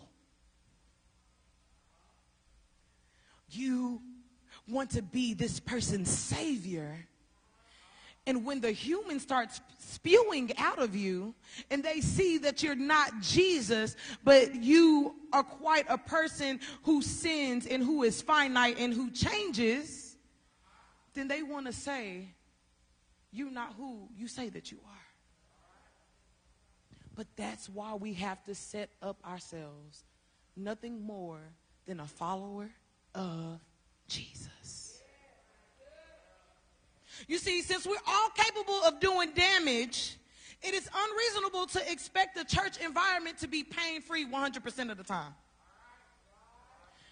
you 3.52 4.02
want 4.68 4.90
to 4.92 5.04
be 5.04 5.36
this 5.36 5.60
person's 5.60 6.10
savior. 6.10 7.06
And 8.26 8.44
when 8.44 8.60
the 8.60 8.72
human 8.72 9.20
starts 9.20 9.62
spewing 9.78 10.52
out 10.58 10.80
of 10.80 10.96
you 10.96 11.36
and 11.70 11.84
they 11.84 12.02
see 12.02 12.40
that 12.40 12.64
you're 12.64 12.74
not 12.74 13.22
Jesus, 13.22 13.96
but 14.24 14.56
you 14.56 15.16
are 15.32 15.44
quite 15.44 15.86
a 15.90 15.98
person 16.00 16.60
who 16.82 17.04
sins 17.04 17.68
and 17.68 17.84
who 17.84 18.02
is 18.02 18.20
finite 18.20 18.80
and 18.80 18.92
who 18.92 19.12
changes, 19.12 20.05
then 21.16 21.28
they 21.28 21.42
want 21.42 21.66
to 21.66 21.74
say, 21.74 22.28
You're 23.32 23.52
not 23.52 23.74
who 23.78 24.10
you 24.16 24.28
say 24.28 24.50
that 24.50 24.72
you 24.72 24.78
are. 24.86 24.92
But 27.16 27.28
that's 27.38 27.70
why 27.70 27.96
we 27.96 28.14
have 28.16 28.44
to 28.44 28.54
set 28.54 28.90
up 29.02 29.18
ourselves 29.26 30.04
nothing 30.58 31.02
more 31.02 31.40
than 31.86 32.00
a 32.02 32.08
follower 32.08 32.70
of 33.14 33.60
Jesus. 34.08 35.02
You 37.28 37.38
see, 37.38 37.62
since 37.62 37.88
we're 37.88 37.96
all 38.06 38.30
capable 38.36 38.82
of 38.86 39.00
doing 39.00 39.32
damage, 39.34 40.18
it 40.62 40.74
is 40.74 40.90
unreasonable 40.94 41.68
to 41.68 41.92
expect 41.92 42.36
the 42.36 42.44
church 42.44 42.78
environment 42.84 43.38
to 43.40 43.48
be 43.48 43.64
pain 43.64 44.02
free 44.02 44.26
100% 44.26 44.92
of 44.92 44.98
the 44.98 45.04
time. 45.04 45.34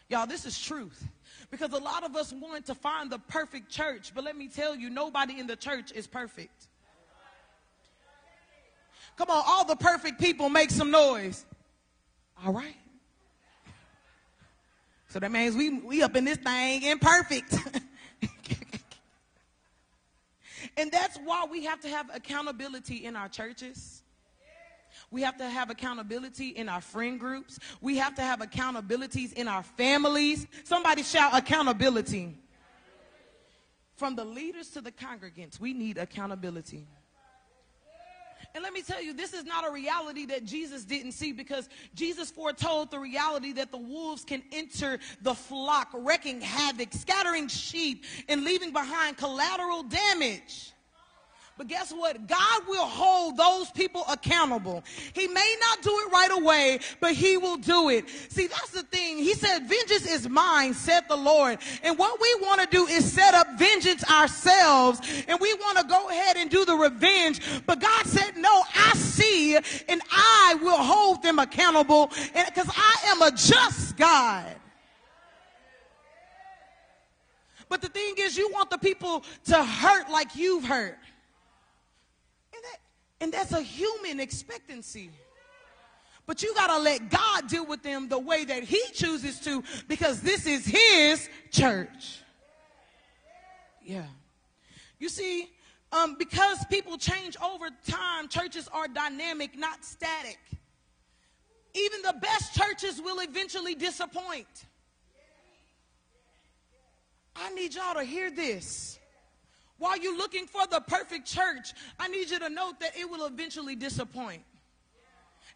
Y'all, 0.09 0.27
this 0.27 0.45
is 0.45 0.59
truth. 0.59 1.07
Because 1.51 1.71
a 1.73 1.77
lot 1.77 2.03
of 2.03 2.15
us 2.15 2.33
want 2.33 2.65
to 2.67 2.75
find 2.75 3.11
the 3.11 3.19
perfect 3.19 3.69
church, 3.69 4.11
but 4.15 4.23
let 4.23 4.37
me 4.37 4.47
tell 4.47 4.75
you, 4.75 4.89
nobody 4.89 5.39
in 5.39 5.47
the 5.47 5.55
church 5.55 5.91
is 5.91 6.07
perfect. 6.07 6.67
Come 9.15 9.29
on, 9.29 9.43
all 9.45 9.65
the 9.65 9.75
perfect 9.75 10.19
people 10.19 10.49
make 10.49 10.71
some 10.71 10.91
noise. 10.91 11.45
All 12.43 12.53
right. 12.53 12.75
So 15.09 15.19
that 15.19 15.31
means 15.31 15.55
we, 15.55 15.69
we 15.69 16.01
up 16.01 16.15
in 16.15 16.25
this 16.25 16.37
thing 16.37 16.81
imperfect. 16.81 17.53
and 20.77 20.91
that's 20.91 21.17
why 21.17 21.45
we 21.49 21.65
have 21.65 21.79
to 21.81 21.89
have 21.89 22.09
accountability 22.13 23.05
in 23.05 23.15
our 23.15 23.29
churches. 23.29 24.02
We 25.13 25.21
have 25.21 25.37
to 25.37 25.47
have 25.47 25.69
accountability 25.69 26.49
in 26.49 26.67
our 26.67 26.81
friend 26.81 27.19
groups. 27.19 27.59
We 27.81 27.97
have 27.97 28.15
to 28.15 28.23
have 28.23 28.39
accountabilities 28.39 29.31
in 29.33 29.47
our 29.47 29.61
families. 29.61 30.47
Somebody 30.63 31.03
shout 31.03 31.37
accountability. 31.37 32.35
From 33.95 34.15
the 34.15 34.25
leaders 34.25 34.69
to 34.71 34.81
the 34.81 34.91
congregants, 34.91 35.59
we 35.59 35.73
need 35.73 35.99
accountability. 35.99 36.87
And 38.55 38.63
let 38.63 38.73
me 38.73 38.81
tell 38.81 39.03
you, 39.03 39.13
this 39.13 39.33
is 39.33 39.45
not 39.45 39.67
a 39.67 39.71
reality 39.71 40.25
that 40.25 40.45
Jesus 40.45 40.83
didn't 40.83 41.11
see 41.11 41.31
because 41.31 41.69
Jesus 41.93 42.31
foretold 42.31 42.89
the 42.89 42.99
reality 42.99 43.51
that 43.53 43.69
the 43.69 43.77
wolves 43.77 44.25
can 44.25 44.41
enter 44.51 44.97
the 45.21 45.35
flock, 45.35 45.89
wrecking 45.93 46.41
havoc, 46.41 46.91
scattering 46.91 47.47
sheep, 47.47 48.03
and 48.27 48.43
leaving 48.43 48.73
behind 48.73 49.17
collateral 49.17 49.83
damage. 49.83 50.73
But 51.55 51.67
guess 51.67 51.91
what? 51.91 52.27
God 52.27 52.61
will 52.67 52.85
hold 52.85 53.37
those 53.37 53.69
people 53.71 54.03
accountable. 54.09 54.83
He 55.13 55.27
may 55.27 55.55
not 55.61 55.83
do 55.83 55.91
it 55.91 56.11
right 56.11 56.31
away, 56.31 56.79
but 56.99 57.13
he 57.13 57.37
will 57.37 57.57
do 57.57 57.89
it. 57.89 58.09
See, 58.29 58.47
that's 58.47 58.71
the 58.71 58.81
thing. 58.81 59.17
He 59.17 59.35
said, 59.35 59.59
vengeance 59.59 60.09
is 60.09 60.27
mine, 60.27 60.73
said 60.73 61.01
the 61.07 61.15
Lord. 61.15 61.59
And 61.83 61.95
what 61.97 62.19
we 62.19 62.35
want 62.41 62.61
to 62.61 62.67
do 62.67 62.87
is 62.87 63.11
set 63.11 63.35
up 63.35 63.47
vengeance 63.59 64.03
ourselves. 64.09 65.01
And 65.27 65.39
we 65.39 65.53
want 65.53 65.77
to 65.77 65.83
go 65.83 66.09
ahead 66.09 66.37
and 66.37 66.49
do 66.49 66.65
the 66.65 66.75
revenge. 66.75 67.39
But 67.67 67.79
God 67.79 68.05
said, 68.07 68.35
no, 68.37 68.63
I 68.75 68.93
see 68.93 69.55
and 69.55 70.01
I 70.11 70.57
will 70.59 70.77
hold 70.77 71.21
them 71.21 71.37
accountable 71.37 72.07
because 72.07 72.69
I 72.75 72.95
am 73.09 73.21
a 73.21 73.31
just 73.31 73.95
God. 73.95 74.55
But 77.69 77.81
the 77.81 77.89
thing 77.89 78.15
is, 78.17 78.37
you 78.37 78.51
want 78.51 78.69
the 78.69 78.77
people 78.77 79.23
to 79.45 79.63
hurt 79.63 80.09
like 80.09 80.35
you've 80.35 80.65
hurt. 80.65 80.97
And 83.23 83.31
that's 83.31 83.53
a 83.53 83.61
human 83.61 84.19
expectancy. 84.19 85.09
But 86.25 86.43
you 86.43 86.53
got 86.55 86.67
to 86.75 86.79
let 86.79 87.09
God 87.09 87.47
deal 87.47 87.65
with 87.65 87.81
them 87.81 88.09
the 88.09 88.19
way 88.19 88.43
that 88.43 88.63
He 88.63 88.81
chooses 88.91 89.39
to 89.41 89.63
because 89.87 90.19
this 90.19 90.45
is 90.45 90.65
His 90.65 91.29
church. 91.49 92.19
Yeah. 93.81 94.07
You 94.99 95.07
see, 95.07 95.49
um, 95.93 96.17
because 96.19 96.65
people 96.69 96.97
change 96.97 97.37
over 97.41 97.69
time, 97.87 98.27
churches 98.27 98.67
are 98.73 98.89
dynamic, 98.89 99.57
not 99.57 99.85
static. 99.85 100.39
Even 101.73 102.01
the 102.01 102.15
best 102.21 102.53
churches 102.53 103.01
will 103.01 103.21
eventually 103.21 103.73
disappoint. 103.73 104.65
I 107.37 107.53
need 107.53 107.73
y'all 107.73 107.93
to 107.93 108.03
hear 108.03 108.29
this. 108.29 108.99
While 109.83 109.97
you're 109.97 110.17
looking 110.17 110.45
for 110.45 110.65
the 110.65 110.79
perfect 110.79 111.27
church, 111.27 111.73
I 111.99 112.07
need 112.07 112.29
you 112.29 112.39
to 112.39 112.49
note 112.49 112.79
that 112.79 112.97
it 112.97 113.09
will 113.09 113.25
eventually 113.25 113.75
disappoint. 113.75 114.41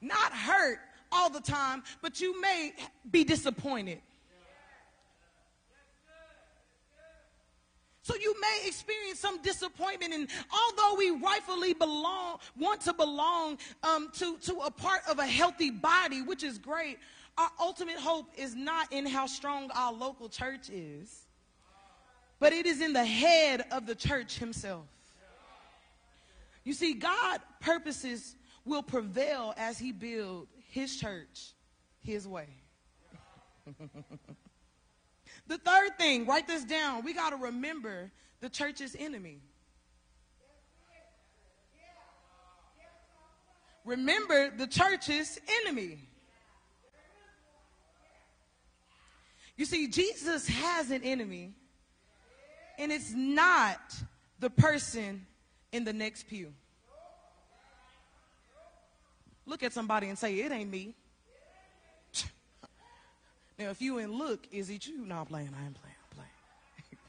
Not 0.02 0.34
hurt 0.34 0.80
all 1.14 1.30
the 1.30 1.40
time, 1.40 1.82
but 2.02 2.20
you 2.20 2.42
may 2.42 2.74
be 3.10 3.24
disappointed. 3.24 4.02
So 8.02 8.16
you 8.16 8.36
may 8.42 8.68
experience 8.68 9.18
some 9.18 9.42
disappointment, 9.42 10.14
and 10.14 10.28
although 10.52 10.98
we 10.98 11.12
rightfully 11.12 11.74
belong, 11.74 12.40
want 12.58 12.82
to 12.82 12.92
belong 12.92 13.58
um, 13.82 14.10
to, 14.16 14.38
to 14.40 14.58
a 14.58 14.70
part 14.70 15.04
of 15.10 15.20
a 15.20 15.26
healthy 15.26 15.72
body, 15.72 16.22
which 16.22 16.44
is 16.44 16.58
great, 16.58 16.98
our 17.38 17.50
ultimate 17.62 17.98
hope 17.98 18.30
is 18.36 18.56
not 18.56 18.92
in 18.92 19.06
how 19.06 19.26
strong 19.26 19.72
our 19.74 19.94
local 19.94 20.28
church 20.28 20.70
is 20.70 21.27
but 22.40 22.54
it 22.54 22.66
is 22.66 22.82
in 22.82 22.94
the 22.94 23.06
head 23.06 23.66
of 23.72 23.86
the 23.86 23.96
church 23.96 24.38
himself. 24.38 24.86
You 26.64 26.74
see, 26.74 26.94
God 26.94 27.40
purposes 27.60 28.36
will 28.66 28.84
prevail 28.84 29.54
as 29.58 29.80
he 29.80 29.92
build 29.92 30.48
his 30.70 30.96
church 30.98 31.54
his 32.02 32.28
way. 32.28 32.48
the 35.48 35.58
third 35.58 35.98
thing, 35.98 36.26
write 36.26 36.48
this 36.48 36.64
down. 36.64 37.04
We 37.04 37.14
got 37.14 37.30
to 37.32 37.38
remember 37.38 38.12
the 38.42 38.50
church's 38.50 38.96
enemy. 39.00 39.40
Remember 43.86 44.50
the 44.50 44.68
church's 44.68 45.40
enemy. 45.64 46.00
You 49.56 49.66
see, 49.66 49.88
Jesus 49.88 50.48
has 50.48 50.92
an 50.92 51.02
enemy 51.04 51.54
and 52.78 52.92
it's 52.92 53.12
not 53.12 53.80
the 54.40 54.50
person 54.50 55.26
in 55.72 55.84
the 55.84 55.94
next 55.94 56.28
pew. 56.28 56.54
Look 59.46 59.64
at 59.64 59.74
somebody 59.74 60.10
and 60.10 60.18
say, 60.18 60.36
It 60.36 60.52
ain't 60.52 60.70
me. 60.70 60.94
now, 63.60 63.70
if 63.70 63.82
you 63.82 63.98
and 63.98 64.14
look, 64.14 64.46
is 64.52 64.70
it 64.70 64.86
you? 64.86 65.06
No, 65.06 65.20
I'm 65.20 65.26
playing. 65.26 65.50
I 65.56 65.66
am 65.66 65.74
playing. 65.74 65.96
I'm 66.12 66.18
playing. 66.18 66.30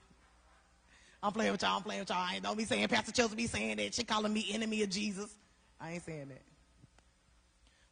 I'm 1.22 1.32
playing 1.32 1.52
with 1.52 1.62
y'all. 1.62 1.76
I'm 1.76 1.82
playing 1.82 2.00
with 2.00 2.10
y'all. 2.10 2.18
I 2.18 2.34
ain't 2.36 2.44
don't 2.44 2.56
be 2.56 2.64
saying 2.64 2.86
Pastor 2.88 3.12
Chelsea 3.12 3.34
be 3.34 3.46
saying 3.46 3.76
that. 3.78 3.94
She 3.94 4.04
calling 4.04 4.32
me 4.32 4.46
enemy 4.52 4.82
of 4.82 4.90
Jesus. 4.90 5.34
I 5.80 5.92
ain't 5.92 6.04
saying 6.04 6.28
that. 6.28 6.42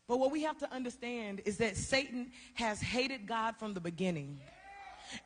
But 0.09 0.21
what 0.21 0.31
we 0.31 0.43
have 0.45 0.59
to 0.59 0.73
understand 0.73 1.43
is 1.45 1.57
that 1.59 1.77
Satan 1.77 2.31
has 2.55 2.81
hated 2.81 3.27
God 3.27 3.57
from 3.57 3.75
the 3.75 3.81
beginning 3.81 4.39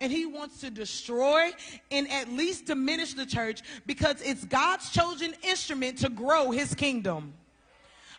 and 0.00 0.12
he 0.12 0.26
wants 0.26 0.60
to 0.60 0.70
destroy 0.70 1.50
and 1.90 2.10
at 2.10 2.32
least 2.32 2.66
diminish 2.66 3.14
the 3.14 3.26
church 3.26 3.62
because 3.86 4.20
it's 4.22 4.44
God's 4.44 4.90
chosen 4.90 5.34
instrument 5.42 5.98
to 5.98 6.08
grow 6.08 6.50
his 6.50 6.74
kingdom. 6.74 7.34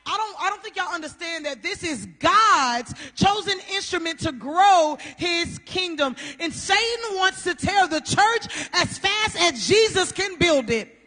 I 0.06 0.18
don't, 0.18 0.42
I 0.42 0.50
don't 0.50 0.64
think 0.64 0.76
y'all 0.76 0.94
understand 0.94 1.46
that 1.46 1.62
this 1.62 1.84
is 1.84 2.08
God's 2.20 2.94
chosen 3.16 3.60
instrument 3.74 4.20
to 4.22 4.32
grow 4.32 4.98
his 5.18 5.60
kingdom. 5.60 6.16
And 6.40 6.52
Satan 6.52 7.18
wants 7.18 7.44
to 7.44 7.54
tear 7.54 7.88
the 7.88 8.02
church 8.02 8.70
as 8.74 8.98
fast 8.98 9.40
as 9.40 9.68
Jesus 9.68 10.12
can 10.12 10.38
build 10.40 10.70
it. 10.72 10.98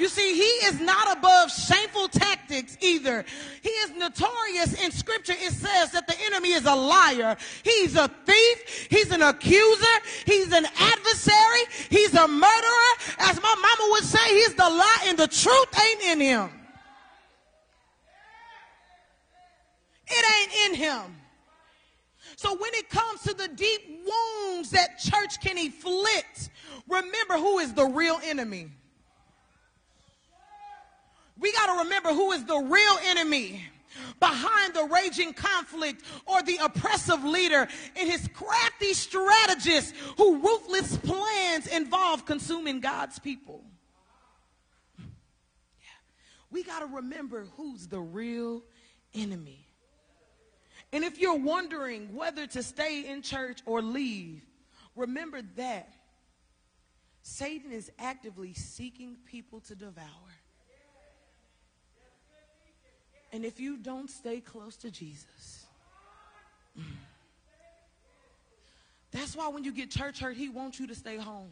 You 0.00 0.08
see, 0.08 0.34
he 0.34 0.66
is 0.66 0.80
not 0.80 1.14
above 1.18 1.50
shameful 1.52 2.08
tactics 2.08 2.78
either. 2.80 3.22
He 3.60 3.68
is 3.68 3.90
notorious 3.90 4.82
in 4.82 4.92
scripture. 4.92 5.34
It 5.36 5.52
says 5.52 5.90
that 5.90 6.06
the 6.06 6.16
enemy 6.24 6.52
is 6.52 6.64
a 6.64 6.74
liar. 6.74 7.36
He's 7.62 7.96
a 7.96 8.08
thief. 8.08 8.88
He's 8.88 9.10
an 9.10 9.20
accuser. 9.20 9.84
He's 10.24 10.54
an 10.54 10.64
adversary. 10.78 11.64
He's 11.90 12.14
a 12.14 12.26
murderer. 12.26 12.92
As 13.18 13.42
my 13.42 13.54
mama 13.54 13.90
would 13.90 14.04
say, 14.04 14.26
he's 14.36 14.54
the 14.54 14.62
lie 14.62 15.02
and 15.04 15.18
the 15.18 15.28
truth 15.28 15.78
ain't 15.78 16.02
in 16.04 16.20
him. 16.20 16.50
It 20.08 20.24
ain't 20.40 20.70
in 20.70 20.78
him. 20.78 21.16
So 22.36 22.56
when 22.56 22.70
it 22.72 22.88
comes 22.88 23.20
to 23.24 23.34
the 23.34 23.48
deep 23.48 24.00
wounds 24.06 24.70
that 24.70 24.98
church 24.98 25.42
can 25.42 25.58
inflict, 25.58 26.48
remember 26.88 27.34
who 27.34 27.58
is 27.58 27.74
the 27.74 27.84
real 27.84 28.18
enemy. 28.24 28.70
We 31.40 31.52
got 31.52 31.74
to 31.74 31.84
remember 31.84 32.10
who 32.10 32.32
is 32.32 32.44
the 32.44 32.58
real 32.58 32.98
enemy 33.06 33.64
behind 34.20 34.74
the 34.74 34.84
raging 34.84 35.32
conflict 35.32 36.04
or 36.26 36.42
the 36.42 36.58
oppressive 36.62 37.24
leader 37.24 37.66
and 37.96 38.10
his 38.10 38.28
crafty 38.34 38.92
strategists 38.92 39.92
who 40.18 40.38
ruthless 40.38 40.98
plans 40.98 41.66
involve 41.66 42.26
consuming 42.26 42.80
God's 42.80 43.18
people. 43.18 43.64
We 46.50 46.62
got 46.62 46.80
to 46.80 46.86
remember 46.86 47.46
who's 47.56 47.86
the 47.86 48.00
real 48.00 48.62
enemy. 49.14 49.66
And 50.92 51.04
if 51.04 51.18
you're 51.18 51.38
wondering 51.38 52.14
whether 52.14 52.46
to 52.48 52.62
stay 52.62 53.08
in 53.08 53.22
church 53.22 53.60
or 53.64 53.80
leave, 53.80 54.44
remember 54.96 55.40
that 55.56 55.94
Satan 57.22 57.72
is 57.72 57.90
actively 57.98 58.52
seeking 58.54 59.16
people 59.24 59.60
to 59.60 59.74
devour. 59.76 60.29
And 63.32 63.44
if 63.44 63.60
you 63.60 63.76
don't 63.76 64.10
stay 64.10 64.40
close 64.40 64.76
to 64.78 64.90
Jesus, 64.90 65.66
mm, 66.78 66.84
that's 69.12 69.36
why 69.36 69.48
when 69.48 69.64
you 69.64 69.72
get 69.72 69.90
church 69.90 70.20
hurt, 70.20 70.36
he 70.36 70.48
wants 70.48 70.80
you 70.80 70.86
to 70.88 70.94
stay 70.94 71.16
home. 71.16 71.50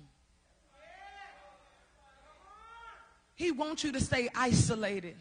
He 3.34 3.52
wants 3.52 3.84
you 3.84 3.92
to 3.92 4.00
stay 4.00 4.28
isolated. 4.34 5.16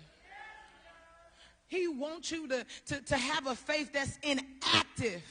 He 1.68 1.88
wants 1.88 2.32
you 2.32 2.48
to, 2.48 2.66
to, 2.88 3.02
to 3.02 3.18
have 3.18 3.46
a 3.46 3.56
faith 3.56 3.94
that's 3.94 4.18
inactive 4.24 5.22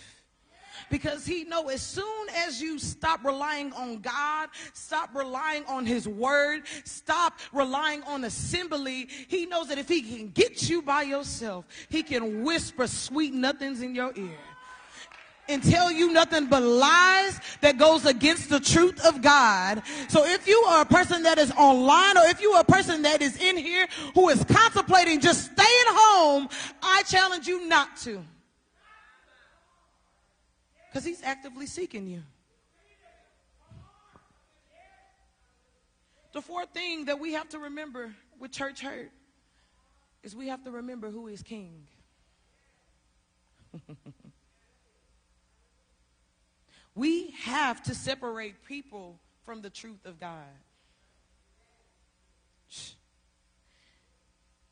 because 0.91 1.27
he 1.27 1.45
know 1.45 1.69
as 1.69 1.83
soon 1.83 2.29
as 2.35 2.61
you 2.61 2.79
stop 2.79 3.25
relying 3.25 3.73
on 3.73 3.99
God, 4.01 4.49
stop 4.73 5.15
relying 5.15 5.65
on 5.67 5.87
his 5.87 6.09
word, 6.09 6.62
stop 6.85 7.39
relying 7.53 8.03
on 8.05 8.25
assembly, 8.25 9.09
he 9.29 9.47
knows 9.47 9.69
that 9.69 9.79
if 9.79 9.89
he 9.89 10.03
can 10.03 10.29
get 10.31 10.69
you 10.69 10.83
by 10.83 11.03
yourself, 11.03 11.67
he 11.89 12.03
can 12.03 12.43
whisper 12.43 12.87
sweet 12.87 13.33
nothings 13.33 13.83
in 13.83 13.95
your 13.95 14.12
ear 14.17 14.39
and 15.49 15.62
tell 15.62 15.91
you 15.93 16.12
nothing 16.12 16.47
but 16.47 16.62
lies 16.62 17.41
that 17.61 17.79
goes 17.79 18.05
against 18.05 18.51
the 18.51 18.61
truth 18.61 19.05
of 19.07 19.23
God. 19.23 19.83
So 20.09 20.25
if 20.25 20.47
you 20.49 20.57
are 20.69 20.83
a 20.83 20.87
person 20.87 21.23
that 21.23 21.39
is 21.39 21.53
online 21.53 22.19
or 22.19 22.25
if 22.27 22.41
you 22.41 22.53
are 22.53 22.62
a 22.62 22.65
person 22.65 23.03
that 23.03 23.23
is 23.23 23.37
in 23.41 23.57
here 23.57 23.87
who 24.15 24.29
is 24.29 24.43
contemplating 24.45 25.21
just 25.21 25.53
staying 25.53 25.87
home, 25.87 26.49
I 26.83 27.03
challenge 27.05 27.47
you 27.47 27.67
not 27.69 27.97
to. 27.99 28.23
Because 30.96 31.04
he's 31.04 31.22
actively 31.22 31.66
seeking 31.66 32.06
you. 32.06 32.22
The 36.32 36.40
fourth 36.40 36.70
thing 36.70 37.04
that 37.04 37.20
we 37.20 37.35
have 37.35 37.50
to 37.50 37.59
remember 37.59 38.14
with 38.40 38.50
church 38.50 38.80
hurt 38.80 39.11
is 40.22 40.35
we 40.35 40.48
have 40.48 40.64
to 40.64 40.70
remember 40.70 41.11
who 41.11 41.28
is 41.28 41.42
king. 41.42 41.82
we 46.94 47.32
have 47.42 47.82
to 47.82 47.94
separate 47.94 48.64
people 48.64 49.20
from 49.44 49.61
the 49.61 49.68
truth 49.68 50.06
of 50.06 50.18
God. 50.18 50.46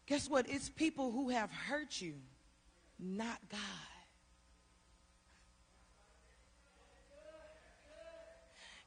Guess 0.07 0.31
what? 0.31 0.49
It's 0.49 0.71
people 0.71 1.13
who 1.13 1.29
have 1.29 1.53
hurt 1.53 2.01
you, 2.01 2.15
not 2.99 3.41
God. 3.51 3.94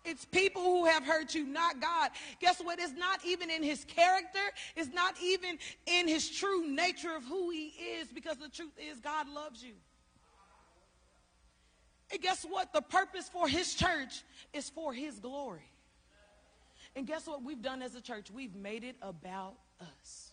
It's 0.07 0.23
people 0.23 0.61
who 0.61 0.85
have 0.85 1.03
hurt 1.03 1.35
you, 1.35 1.45
not 1.45 1.81
God. 1.81 2.11
Guess 2.39 2.61
what? 2.61 2.79
It's 2.79 2.97
not 2.97 3.19
even 3.25 3.49
in 3.49 3.61
his 3.61 3.83
character. 3.83 4.39
It's 4.77 4.93
not 4.93 5.15
even 5.21 5.59
in 5.85 6.07
his 6.07 6.29
true 6.29 6.65
nature 6.65 7.13
of 7.13 7.25
who 7.25 7.49
he 7.49 7.73
is 7.99 8.07
because 8.07 8.37
the 8.37 8.47
truth 8.47 8.71
is 8.79 9.01
God 9.01 9.27
loves 9.27 9.61
you. 9.61 9.73
And 12.09 12.21
guess 12.21 12.45
what? 12.49 12.71
The 12.71 12.81
purpose 12.81 13.27
for 13.27 13.49
his 13.49 13.75
church 13.75 14.23
is 14.53 14.69
for 14.69 14.93
his 14.93 15.19
glory. 15.19 15.69
And 16.95 17.05
guess 17.05 17.27
what 17.27 17.43
we've 17.43 17.61
done 17.61 17.81
as 17.81 17.93
a 17.95 18.01
church? 18.01 18.31
We've 18.31 18.55
made 18.55 18.85
it 18.85 18.95
about 19.01 19.55
us. 19.81 20.31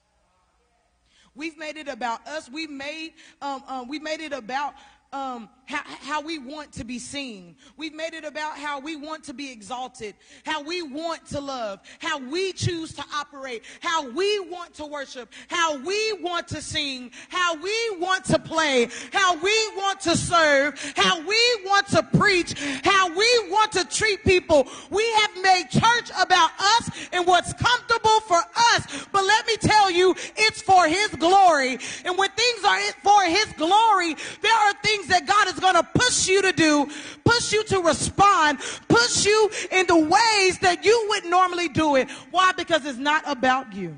We've 1.35 1.59
made 1.59 1.77
it 1.77 1.89
about 1.89 2.25
us. 2.29 2.49
We've 2.49 2.71
made 2.71 3.15
um, 3.43 3.65
um, 3.67 3.89
we 3.89 3.99
made 3.99 4.21
it 4.21 4.33
about 4.33 4.75
um, 5.15 5.49
how, 5.67 5.81
how 5.85 6.21
we 6.21 6.39
want 6.39 6.73
to 6.73 6.85
be 6.85 6.99
seen. 6.99 7.55
We've 7.77 7.95
made 7.95 8.15
it 8.15 8.25
about 8.25 8.59
how 8.59 8.81
we 8.81 8.97
want 8.97 9.25
to 9.25 9.33
be 9.33 9.51
exalted, 9.51 10.15
how 10.45 10.63
we 10.63 10.83
want 10.83 11.25
to 11.27 11.41
love, 11.41 11.81
how 12.01 12.19
we 12.19 12.53
choose 12.53 12.93
to 12.95 13.05
operate, 13.15 13.63
how 13.81 14.11
we 14.11 14.41
want 14.41 14.75
to 14.75 14.85
worship, 14.85 15.33
how 15.49 15.79
we 15.79 16.13
want 16.15 16.49
to 16.49 16.61
sing, 16.61 17.13
how 17.29 17.55
we 17.55 17.97
want 17.99 18.25
to 18.27 18.39
play, 18.41 18.89
how 19.13 19.35
we 19.37 19.69
want 19.77 20.01
to 20.01 20.17
serve, 20.17 20.79
how 20.97 21.21
we 21.21 21.41
want 21.65 21.87
to 21.89 22.03
preach, 22.03 22.55
how 22.83 23.09
we 23.09 23.49
want 23.49 23.73
to 23.73 23.85
treat 23.85 24.25
people. 24.25 24.67
We 24.91 25.09
have 25.13 25.31
made 25.43 25.71
church 25.71 26.11
about 26.21 26.51
us 26.59 26.91
and 27.13 27.25
what's 27.25 27.53
comfortable 27.53 28.21
for 28.21 28.43
us. 28.73 29.07
But 29.13 29.25
let 29.25 29.47
me 29.47 29.57
tell 29.59 29.93
you, 29.93 30.15
it's 30.37 30.61
for 30.61 30.89
His 30.89 31.09
glory. 31.11 31.79
And 32.05 32.19
when 32.19 32.31
things 32.31 32.65
are 32.65 32.81
for 33.03 33.23
His 33.23 33.47
glory, 33.57 34.17
there 34.43 34.55
are 34.55 34.73
things 34.83 35.04
things 35.05 35.21
that 35.21 35.27
God 35.27 35.49
is 35.49 35.61
going 35.61 35.75
to 35.75 35.83
push 35.95 36.29
you 36.29 36.43
to 36.43 36.53
do, 36.53 36.89
push 37.25 37.53
you 37.53 37.65
to 37.65 37.81
respond, 37.81 38.59
push 38.89 39.27
you 39.27 39.51
in 39.71 39.87
the 39.87 39.97
ways 39.97 40.59
that 40.61 40.85
you 40.85 41.07
would 41.11 41.25
normally 41.27 41.69
do 41.69 41.97
it. 41.97 42.11
Why? 42.31 42.53
Because 42.53 42.85
it's 42.85 42.99
not 42.99 43.23
about 43.27 43.75
you. 43.75 43.97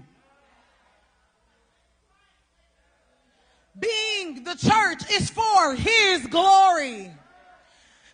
Being 3.79 4.45
the 4.45 4.55
church 4.55 5.03
is 5.13 5.31
for 5.31 5.75
His 5.75 6.27
glory. 6.29 7.11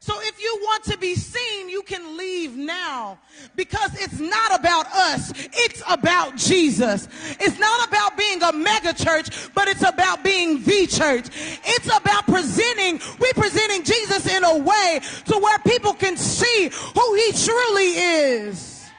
So 0.03 0.15
if 0.19 0.43
you 0.43 0.59
want 0.63 0.83
to 0.87 0.99
be 0.99 1.15
seen, 1.15 1.69
you 1.69 1.83
can 1.83 2.17
leave 2.17 2.57
now 2.57 3.21
because 3.55 3.89
it's 4.01 4.19
not 4.19 4.59
about 4.59 4.87
us. 4.93 5.33
It's 5.37 5.81
about 5.89 6.37
Jesus. 6.37 7.07
It's 7.39 7.57
not 7.61 7.87
about 7.87 8.19
being 8.19 8.43
a 8.43 8.53
mega 8.53 8.95
church, 8.95 9.29
but 9.55 9.69
it's 9.69 9.89
about 9.89 10.25
being 10.25 10.61
the 10.65 10.89
church. 10.89 11.27
It's 11.65 11.87
about 11.87 12.27
presenting, 12.27 13.01
we 13.21 13.33
presenting 13.35 13.85
Jesus 13.85 14.27
in 14.27 14.43
a 14.43 14.59
way 14.59 15.01
to 15.27 15.39
where 15.39 15.61
people 15.61 15.95
can 15.95 16.17
see 16.17 16.69
who 16.73 17.15
he 17.15 17.31
truly 17.31 17.93
is. 17.93 18.91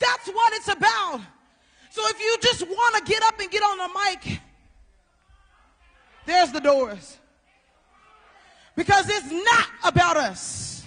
That's 0.00 0.26
what 0.26 0.54
it's 0.54 0.66
about. 0.66 1.20
So 1.90 2.02
if 2.08 2.18
you 2.18 2.36
just 2.42 2.66
want 2.66 2.96
to 2.96 3.12
get 3.12 3.22
up 3.22 3.38
and 3.38 3.48
get 3.48 3.62
on 3.62 3.78
the 3.78 4.00
mic, 4.04 4.40
there's 6.26 6.50
the 6.50 6.60
doors. 6.60 7.18
Because 8.80 9.10
it's 9.10 9.30
not 9.30 9.66
about 9.84 10.16
us. 10.16 10.86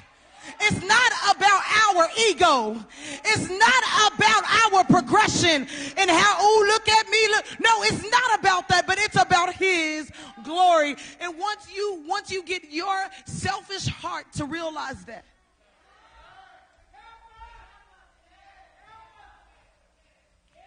It's 0.62 0.82
not 0.82 1.12
about 1.36 1.62
our 1.86 2.08
ego. 2.28 2.84
It's 3.24 3.48
not 3.48 4.14
about 4.16 4.44
our 4.66 4.84
progression 4.86 5.68
and 5.98 6.10
how, 6.10 6.36
oh, 6.40 6.66
look 6.70 6.90
at 6.90 7.08
me. 7.12 7.28
Look. 7.28 7.46
No, 7.60 7.84
it's 7.84 8.02
not 8.10 8.40
about 8.40 8.68
that, 8.70 8.88
but 8.88 8.98
it's 8.98 9.16
about 9.22 9.54
his 9.54 10.12
glory. 10.44 10.96
And 11.22 11.38
once 11.38 11.72
you, 11.72 12.04
once 12.08 12.32
you 12.32 12.42
get 12.42 12.72
your 12.72 12.96
selfish 13.28 13.86
heart 13.86 14.26
to 14.38 14.46
realize 14.46 15.06
that, 15.06 15.24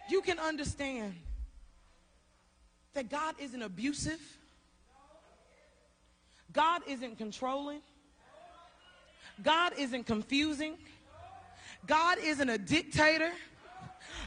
you 0.09 0.21
can 0.21 0.39
understand 0.39 1.13
that 2.93 3.09
God 3.09 3.35
isn't 3.37 3.61
abusive. 3.61 4.36
God 6.53 6.81
isn't 6.87 7.17
controlling. 7.17 7.81
God 9.43 9.73
isn't 9.77 10.05
confusing. 10.05 10.77
God 11.85 12.17
isn't 12.23 12.49
a 12.49 12.57
dictator. 12.57 13.31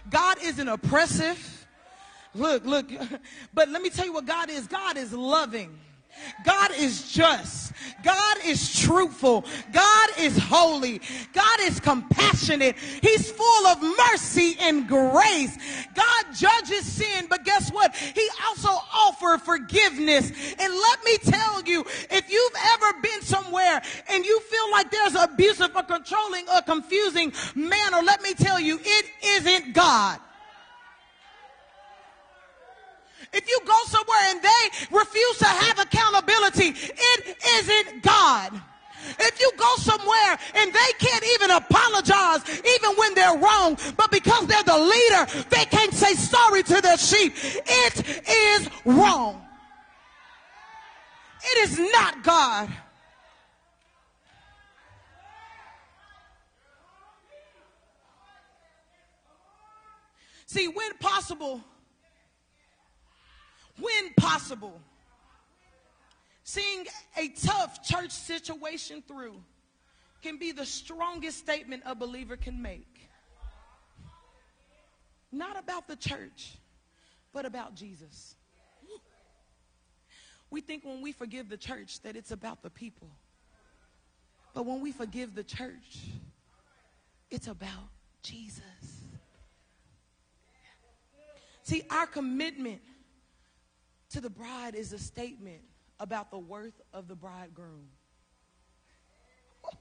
God 0.08 0.38
isn't 0.42 0.68
oppressive. 0.68 1.66
Look, 2.34 2.64
look. 2.64 2.90
But 3.54 3.68
let 3.68 3.82
me 3.82 3.90
tell 3.90 4.06
you 4.06 4.12
what 4.12 4.26
God 4.26 4.50
is 4.50 4.66
God 4.66 4.96
is 4.96 5.12
loving. 5.12 5.78
God 6.44 6.70
is 6.76 7.12
just. 7.12 7.72
God 8.02 8.36
is 8.44 8.78
truthful. 8.78 9.44
God 9.72 10.08
is 10.18 10.36
holy. 10.38 11.00
God 11.32 11.60
is 11.60 11.80
compassionate. 11.80 12.76
He's 12.76 13.30
full 13.30 13.66
of 13.66 13.82
mercy 13.82 14.56
and 14.60 14.88
grace. 14.88 15.56
God 15.94 16.24
judges 16.34 16.84
sin, 16.84 17.26
but 17.28 17.44
guess 17.44 17.70
what? 17.70 17.94
He 17.94 18.26
also 18.46 18.68
offers 18.68 19.42
forgiveness. 19.42 20.30
And 20.58 20.72
let 20.72 21.04
me 21.04 21.18
tell 21.18 21.62
you, 21.62 21.84
if 22.10 22.30
you've 22.30 22.56
ever 22.74 23.00
been 23.00 23.22
somewhere 23.22 23.82
and 24.08 24.24
you 24.24 24.40
feel 24.40 24.70
like 24.70 24.90
there's 24.90 25.14
abusive 25.14 25.74
or 25.74 25.82
controlling 25.82 26.48
or 26.48 26.62
confusing 26.62 27.32
manner, 27.54 28.02
let 28.02 28.22
me 28.22 28.34
tell 28.34 28.60
you, 28.60 28.78
it 28.82 29.06
isn't 29.22 29.74
God. 29.74 30.20
If 33.32 33.48
you 33.48 33.58
go 33.64 33.76
somewhere 33.86 34.20
and 34.28 34.42
they 34.42 34.96
refuse 34.96 35.38
to 35.38 35.46
have 35.46 35.78
accountability, 35.78 36.74
it 36.76 37.36
isn't 37.46 38.02
God. 38.02 38.60
If 39.18 39.40
you 39.40 39.50
go 39.56 39.76
somewhere 39.76 40.38
and 40.54 40.72
they 40.72 40.92
can't 40.98 41.24
even 41.34 41.50
apologize 41.52 42.42
even 42.50 42.96
when 42.96 43.14
they're 43.14 43.38
wrong, 43.38 43.78
but 43.96 44.10
because 44.10 44.46
they're 44.46 44.62
the 44.62 44.78
leader, 44.78 45.44
they 45.48 45.64
can't 45.64 45.92
say 45.92 46.14
sorry 46.14 46.62
to 46.64 46.80
their 46.80 46.98
sheep, 46.98 47.34
it 47.36 48.28
is 48.28 48.68
wrong. 48.84 49.46
It 51.42 51.70
is 51.70 51.78
not 51.92 52.22
God. 52.22 52.68
See, 60.46 60.66
when 60.66 60.92
possible, 60.98 61.62
when 63.80 64.14
possible. 64.14 64.80
Seeing 66.42 66.86
a 67.16 67.28
tough 67.28 67.82
church 67.82 68.10
situation 68.10 69.02
through 69.06 69.42
can 70.22 70.38
be 70.38 70.52
the 70.52 70.66
strongest 70.66 71.38
statement 71.38 71.82
a 71.86 71.94
believer 71.94 72.36
can 72.36 72.60
make. 72.60 73.08
Not 75.32 75.58
about 75.58 75.86
the 75.86 75.96
church, 75.96 76.58
but 77.32 77.46
about 77.46 77.74
Jesus. 77.74 78.34
We 80.50 80.60
think 80.60 80.84
when 80.84 81.00
we 81.00 81.12
forgive 81.12 81.48
the 81.48 81.56
church 81.56 82.00
that 82.02 82.16
it's 82.16 82.32
about 82.32 82.62
the 82.62 82.70
people. 82.70 83.08
But 84.52 84.66
when 84.66 84.80
we 84.80 84.90
forgive 84.90 85.34
the 85.36 85.44
church, 85.44 86.08
it's 87.30 87.46
about 87.46 87.88
Jesus. 88.22 88.64
See, 91.62 91.84
our 91.88 92.06
commitment 92.06 92.80
to 94.10 94.20
the 94.20 94.30
bride 94.30 94.74
is 94.74 94.92
a 94.92 94.98
statement 94.98 95.62
about 95.98 96.30
the 96.30 96.38
worth 96.38 96.80
of 96.92 97.08
the 97.08 97.14
bridegroom. 97.14 97.88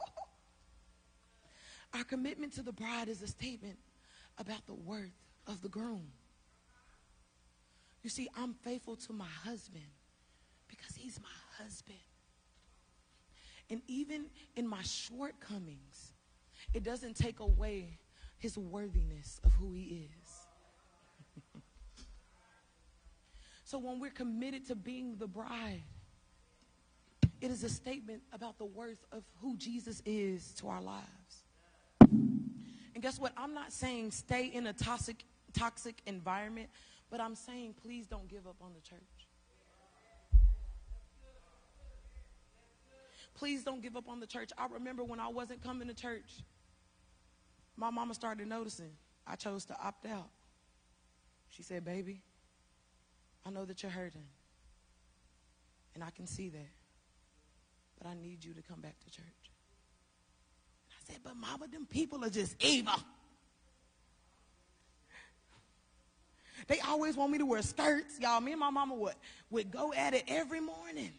Our 1.93 2.03
commitment 2.03 2.53
to 2.53 2.61
the 2.61 2.73
bride 2.73 3.09
is 3.09 3.21
a 3.21 3.27
statement 3.27 3.77
about 4.37 4.65
the 4.67 4.75
worth 4.75 5.17
of 5.47 5.61
the 5.61 5.69
groom. 5.69 6.07
You 8.03 8.09
see, 8.09 8.29
I'm 8.37 8.53
faithful 8.53 8.95
to 8.95 9.13
my 9.13 9.27
husband 9.43 9.83
because 10.67 10.95
he's 10.95 11.19
my 11.19 11.63
husband. 11.63 11.97
And 13.69 13.81
even 13.87 14.25
in 14.55 14.67
my 14.67 14.81
shortcomings, 14.83 16.13
it 16.73 16.83
doesn't 16.83 17.15
take 17.15 17.39
away 17.39 17.99
his 18.37 18.57
worthiness 18.57 19.39
of 19.43 19.51
who 19.53 19.73
he 19.73 20.07
is. 20.09 20.18
So 23.69 23.77
when 23.77 23.99
we're 23.99 24.09
committed 24.09 24.65
to 24.69 24.75
being 24.75 25.15
the 25.17 25.27
bride, 25.27 25.83
it 27.39 27.51
is 27.51 27.63
a 27.63 27.69
statement 27.69 28.23
about 28.33 28.57
the 28.57 28.65
worth 28.65 29.05
of 29.11 29.23
who 29.41 29.55
Jesus 29.57 30.01
is 30.07 30.55
to 30.55 30.69
our 30.69 30.81
lives. 30.81 31.43
And 32.09 32.99
guess 32.99 33.19
what? 33.19 33.31
I'm 33.37 33.53
not 33.53 33.71
saying 33.71 34.09
stay 34.09 34.47
in 34.47 34.65
a 34.65 34.73
toxic, 34.73 35.23
toxic 35.53 36.01
environment, 36.07 36.69
but 37.11 37.21
I'm 37.21 37.35
saying 37.35 37.75
please 37.83 38.07
don't 38.07 38.27
give 38.27 38.47
up 38.47 38.55
on 38.59 38.71
the 38.73 38.81
church. 38.81 39.27
Please 43.35 43.63
don't 43.63 43.83
give 43.83 43.95
up 43.95 44.09
on 44.09 44.19
the 44.19 44.25
church. 44.25 44.49
I 44.57 44.65
remember 44.65 45.03
when 45.03 45.19
I 45.19 45.27
wasn't 45.27 45.61
coming 45.61 45.87
to 45.89 45.93
church, 45.93 46.41
my 47.77 47.91
mama 47.91 48.15
started 48.15 48.47
noticing. 48.47 48.93
I 49.27 49.35
chose 49.35 49.65
to 49.65 49.77
opt 49.79 50.07
out. 50.07 50.29
She 51.49 51.61
said, 51.61 51.85
Baby, 51.85 52.23
I 53.45 53.49
know 53.49 53.65
that 53.65 53.83
you're 53.83 53.91
hurting. 53.91 54.27
And 55.95 56.03
I 56.03 56.09
can 56.11 56.27
see 56.27 56.49
that. 56.49 56.71
But 57.97 58.07
I 58.07 58.13
need 58.13 58.43
you 58.43 58.53
to 58.53 58.61
come 58.61 58.79
back 58.79 58.99
to 58.99 59.09
church. 59.09 59.25
And 60.85 60.93
I 60.93 61.13
said, 61.13 61.21
But 61.23 61.35
mama, 61.35 61.67
them 61.67 61.85
people 61.85 62.23
are 62.23 62.29
just 62.29 62.55
evil. 62.63 62.93
They 66.67 66.79
always 66.81 67.15
want 67.15 67.31
me 67.31 67.37
to 67.39 67.45
wear 67.45 67.61
skirts. 67.61 68.19
Y'all, 68.19 68.41
me 68.41 68.51
and 68.51 68.59
my 68.59 68.69
mama 68.69 68.93
would, 68.93 69.15
would 69.49 69.71
go 69.71 69.93
at 69.93 70.13
it 70.13 70.25
every 70.27 70.59
morning. 70.59 71.11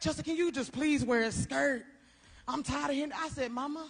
Justin, 0.00 0.24
can 0.24 0.36
you 0.36 0.50
just 0.50 0.72
please 0.72 1.04
wear 1.04 1.22
a 1.22 1.32
skirt? 1.32 1.84
I'm 2.48 2.62
tired 2.62 2.90
of 2.90 2.96
hearing. 2.96 3.12
I 3.12 3.28
said, 3.28 3.50
Mama, 3.50 3.86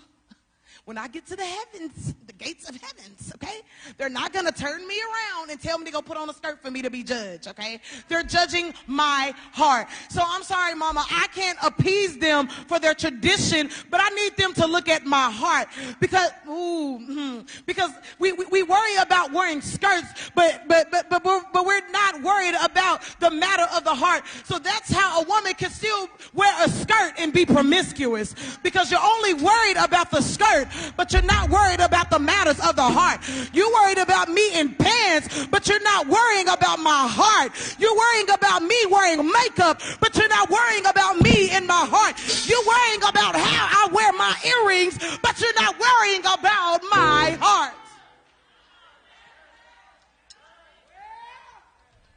when 0.85 0.99
I 0.99 1.09
get 1.09 1.27
to 1.27 1.37
the 1.37 1.45
heavens, 1.45 2.15
the 2.27 2.33
gates 2.33 2.69
of 2.69 2.77
heavens, 2.77 3.33
okay? 3.35 3.61
They're 3.99 4.09
not 4.09 4.33
gonna 4.33 4.53
turn 4.53 4.87
me 4.87 4.97
around 5.01 5.51
and 5.51 5.61
tell 5.61 5.79
me 5.79 5.87
to 5.87 5.91
go 5.91 6.03
put 6.03 6.17
on 6.17 6.29
a 6.29 6.35
skirt 6.35 6.63
for 6.63 6.71
me 6.71 6.83
to 6.83 6.91
be 6.91 7.03
judged, 7.03 7.49
okay? 7.49 7.81
They're 8.09 8.23
judging 8.23 8.75
my 8.87 9.35
heart. 9.53 9.89
So 10.09 10.23
I'm 10.25 10.43
sorry, 10.43 10.75
mama, 10.75 11.05
I 11.11 11.27
can't 11.35 11.59
appease 11.63 12.19
them 12.19 12.49
for 12.49 12.79
their 12.79 12.95
tradition, 12.95 13.71
but 13.91 14.01
I 14.03 14.09
need 14.11 14.37
them 14.37 14.53
to 14.55 14.67
look 14.67 14.89
at 14.89 15.07
my 15.07 15.31
heart 15.31 15.69
because, 16.01 16.31
ooh, 16.49 16.99
hmm, 16.99 17.41
because 17.65 17.91
we, 18.19 18.33
we, 18.33 18.45
we, 18.47 18.63
worry 18.63 18.97
about 19.01 19.33
wearing 19.33 19.61
skirts, 19.61 20.31
but, 20.35 20.63
but, 20.67 20.91
but, 20.91 21.09
but, 21.09 21.25
we're, 21.25 21.43
but 21.53 21.65
we're 21.65 21.89
not 21.91 22.21
worried 22.23 22.57
about 22.61 23.03
the 23.21 23.31
matter 23.31 23.67
of 23.75 23.85
the 23.85 23.95
heart. 23.95 24.25
So 24.45 24.59
that's 24.59 24.91
how 24.91 25.23
a 25.23 25.25
woman 25.25 25.55
can 25.55 25.71
still 25.71 26.09
wear 26.35 26.53
a 26.65 26.69
skirt 26.69 27.13
and 27.19 27.33
be 27.33 27.47
promiscuous 27.47 28.35
because 28.63 28.91
you're 28.91 29.01
only 29.01 29.35
worried 29.35 29.77
about 29.77 30.11
the 30.11 30.21
skirt 30.21 30.66
but 30.97 31.13
you're 31.13 31.23
not 31.23 31.51
worried 31.51 31.81
about 31.81 32.11
the 32.11 32.19
matters 32.19 32.59
of 32.61 32.77
the 32.77 32.83
heart. 32.83 33.21
You're 33.53 33.73
worried 33.73 33.99
about 33.99 34.29
me 34.29 34.59
in 34.59 34.75
pants, 34.75 35.47
but 35.47 35.69
you're 35.69 35.83
not 35.83 36.07
worrying 36.09 36.49
about 36.49 36.79
my 36.79 37.07
heart. 37.09 37.53
You're 37.79 37.97
worrying 37.97 38.31
about 38.31 38.63
me 38.63 38.77
wearing 38.91 39.31
makeup, 39.31 39.81
but 40.01 40.17
you're 40.17 40.29
not 40.29 40.51
worrying 40.51 40.87
about 40.87 41.21
me 41.21 41.55
in 41.55 41.67
my 41.67 41.87
heart. 41.89 42.17
You're 42.49 42.67
worrying 42.67 43.03
about 43.03 43.37
how 43.37 43.87
I 43.87 43.93
wear 43.93 44.13
my 44.13 44.35
earrings, 44.45 44.99
but 45.23 45.41
you're 45.41 45.55
not 45.55 45.79
worrying 45.79 46.21
about 46.21 46.83
my 46.91 47.37
heart. 47.41 47.75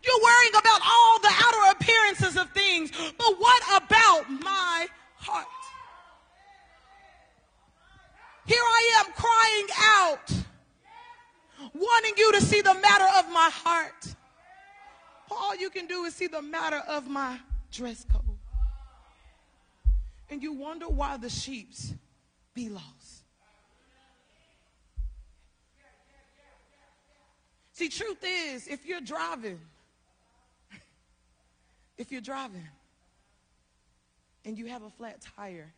You're 0.02 0.24
worrying 0.24 0.56
about 0.58 0.82
all 0.82 1.20
the 1.20 1.32
outer 1.32 1.72
appearances 1.78 2.38
of 2.38 2.50
things, 2.52 2.91
but 3.18 3.39
what 3.39 3.84
about 3.84 4.30
my 4.41 4.88
heart? 5.18 5.45
Here 8.50 8.58
I 8.64 9.04
am 9.06 9.14
crying 9.14 9.68
out, 10.00 10.32
wanting 11.72 12.14
you 12.18 12.32
to 12.32 12.41
see 12.41 12.62
the 12.62 12.74
matter 12.74 13.06
of 13.20 13.32
my 13.32 13.47
heart. 13.54 14.16
All 15.30 15.56
you 15.56 15.70
can 15.70 15.86
do 15.86 16.06
is 16.06 16.16
see 16.16 16.26
the 16.26 16.41
matter 16.41 16.82
of 16.88 17.08
my 17.08 17.38
dress 17.72 18.08
code. 18.12 18.24
And 20.32 20.41
you 20.41 20.54
wonder 20.54 20.88
why 20.88 21.18
the 21.18 21.30
sheeps 21.30 21.93
be 22.56 22.70
lost. 22.70 23.24
See, 27.74 27.89
truth 27.89 28.26
is, 28.26 28.68
if 28.68 28.84
you're 28.84 29.00
driving, 29.00 29.60
if 32.00 32.12
you're 32.12 32.20
driving 32.20 32.68
and 34.43 34.58
you 34.58 34.66
have 34.66 34.82
a 34.82 34.89
flat 34.89 35.22
tire, 35.38 35.72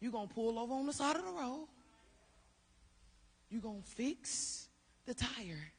you're 0.00 0.12
going 0.12 0.28
to 0.28 0.34
pull 0.34 0.58
over 0.58 0.74
on 0.74 0.86
the 0.86 0.92
side 0.92 1.16
of 1.16 1.24
the 1.24 1.30
road. 1.30 1.66
You're 3.50 3.60
going 3.60 3.82
to 3.82 3.88
fix 3.88 4.68
the 5.06 5.14
tire. 5.14 5.72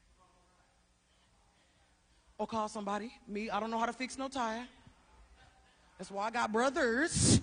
Or 2.36 2.46
call 2.46 2.68
somebody. 2.68 3.12
Me, 3.28 3.50
I 3.50 3.60
don't 3.60 3.70
know 3.70 3.78
how 3.78 3.86
to 3.86 3.92
fix 3.92 4.18
no 4.18 4.28
tire. 4.28 4.66
That's 5.98 6.10
why 6.10 6.26
I 6.26 6.30
got 6.30 6.50
brothers. 6.50 7.40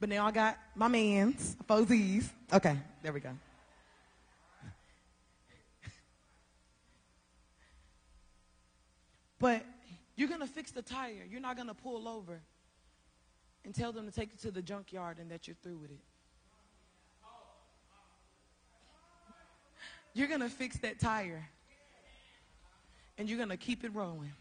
But 0.00 0.08
now 0.08 0.26
I 0.26 0.30
got 0.30 0.58
my 0.74 0.88
mans, 0.88 1.56
Fozies. 1.68 2.28
Okay, 2.52 2.76
there 3.02 3.12
we 3.12 3.20
go. 3.20 3.30
But 9.38 9.64
you're 10.16 10.28
going 10.28 10.40
to 10.40 10.46
fix 10.46 10.70
the 10.70 10.82
tire. 10.82 11.26
You're 11.30 11.40
not 11.40 11.56
going 11.56 11.68
to 11.68 11.74
pull 11.74 12.08
over 12.08 12.40
and 13.64 13.74
tell 13.74 13.92
them 13.92 14.06
to 14.06 14.12
take 14.12 14.32
it 14.32 14.40
to 14.40 14.50
the 14.50 14.62
junkyard 14.62 15.18
and 15.18 15.30
that 15.30 15.46
you're 15.46 15.56
through 15.62 15.78
with 15.78 15.90
it. 15.90 16.00
You're 20.12 20.28
going 20.28 20.40
to 20.40 20.48
fix 20.48 20.76
that 20.78 21.00
tire 21.00 21.48
and 23.18 23.28
you're 23.28 23.38
going 23.38 23.48
to 23.50 23.56
keep 23.56 23.84
it 23.84 23.94
rolling. 23.94 24.32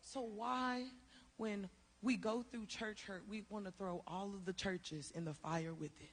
So, 0.00 0.22
why, 0.22 0.86
when 1.36 1.68
we 2.02 2.16
go 2.16 2.42
through 2.42 2.66
church 2.66 3.04
hurt, 3.04 3.22
we 3.28 3.44
want 3.48 3.66
to 3.66 3.70
throw 3.70 4.02
all 4.08 4.32
of 4.34 4.44
the 4.44 4.52
churches 4.52 5.12
in 5.14 5.24
the 5.24 5.34
fire 5.34 5.72
with 5.72 5.92
it? 6.00 6.10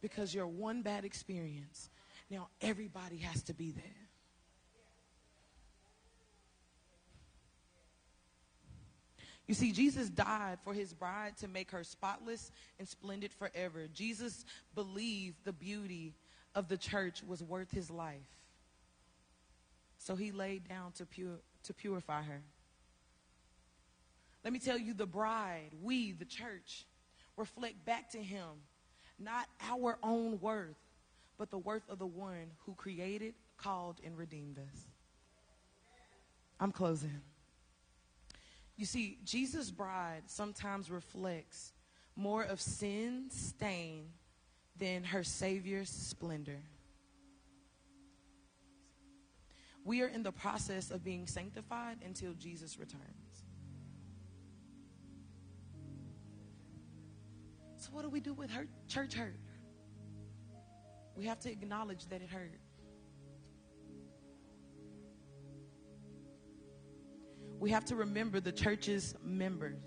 Because 0.00 0.34
you're 0.34 0.46
one 0.46 0.80
bad 0.80 1.04
experience. 1.04 1.90
Now, 2.30 2.48
everybody 2.62 3.18
has 3.18 3.42
to 3.44 3.54
be 3.54 3.72
there. 3.72 4.07
You 9.48 9.54
see, 9.54 9.72
Jesus 9.72 10.10
died 10.10 10.58
for 10.62 10.74
his 10.74 10.92
bride 10.92 11.38
to 11.38 11.48
make 11.48 11.70
her 11.70 11.82
spotless 11.82 12.52
and 12.78 12.86
splendid 12.86 13.32
forever. 13.32 13.88
Jesus 13.92 14.44
believed 14.74 15.38
the 15.44 15.54
beauty 15.54 16.14
of 16.54 16.68
the 16.68 16.76
church 16.76 17.22
was 17.26 17.42
worth 17.42 17.70
his 17.70 17.90
life. 17.90 18.28
So 19.96 20.14
he 20.14 20.32
laid 20.32 20.68
down 20.68 20.92
to, 20.92 21.06
to 21.64 21.74
purify 21.74 22.22
her. 22.22 22.42
Let 24.44 24.52
me 24.52 24.58
tell 24.58 24.78
you, 24.78 24.92
the 24.94 25.06
bride, 25.06 25.70
we, 25.82 26.12
the 26.12 26.24
church, 26.26 26.86
reflect 27.36 27.84
back 27.84 28.10
to 28.10 28.18
him 28.18 28.60
not 29.18 29.48
our 29.68 29.98
own 30.02 30.38
worth, 30.40 30.76
but 31.38 31.50
the 31.50 31.58
worth 31.58 31.88
of 31.88 31.98
the 31.98 32.06
one 32.06 32.52
who 32.64 32.74
created, 32.74 33.34
called, 33.56 34.00
and 34.04 34.16
redeemed 34.16 34.58
us. 34.58 34.86
I'm 36.60 36.72
closing. 36.72 37.20
You 38.78 38.86
see, 38.86 39.18
Jesus' 39.24 39.72
bride 39.72 40.22
sometimes 40.26 40.88
reflects 40.88 41.72
more 42.14 42.44
of 42.44 42.60
sin 42.60 43.26
stain 43.28 44.12
than 44.78 45.02
her 45.02 45.24
Savior's 45.24 45.90
splendor. 45.90 46.60
We 49.84 50.00
are 50.02 50.06
in 50.06 50.22
the 50.22 50.30
process 50.30 50.92
of 50.92 51.02
being 51.02 51.26
sanctified 51.26 51.96
until 52.06 52.34
Jesus 52.34 52.78
returns. 52.78 53.02
So, 57.78 57.90
what 57.90 58.02
do 58.02 58.10
we 58.10 58.20
do 58.20 58.32
with 58.32 58.48
hurt, 58.48 58.68
church 58.86 59.14
hurt? 59.14 59.40
We 61.16 61.26
have 61.26 61.40
to 61.40 61.50
acknowledge 61.50 62.06
that 62.10 62.22
it 62.22 62.30
hurt. 62.30 62.60
We 67.58 67.70
have 67.70 67.84
to 67.86 67.96
remember 67.96 68.40
the 68.40 68.52
church's 68.52 69.14
members. 69.24 69.82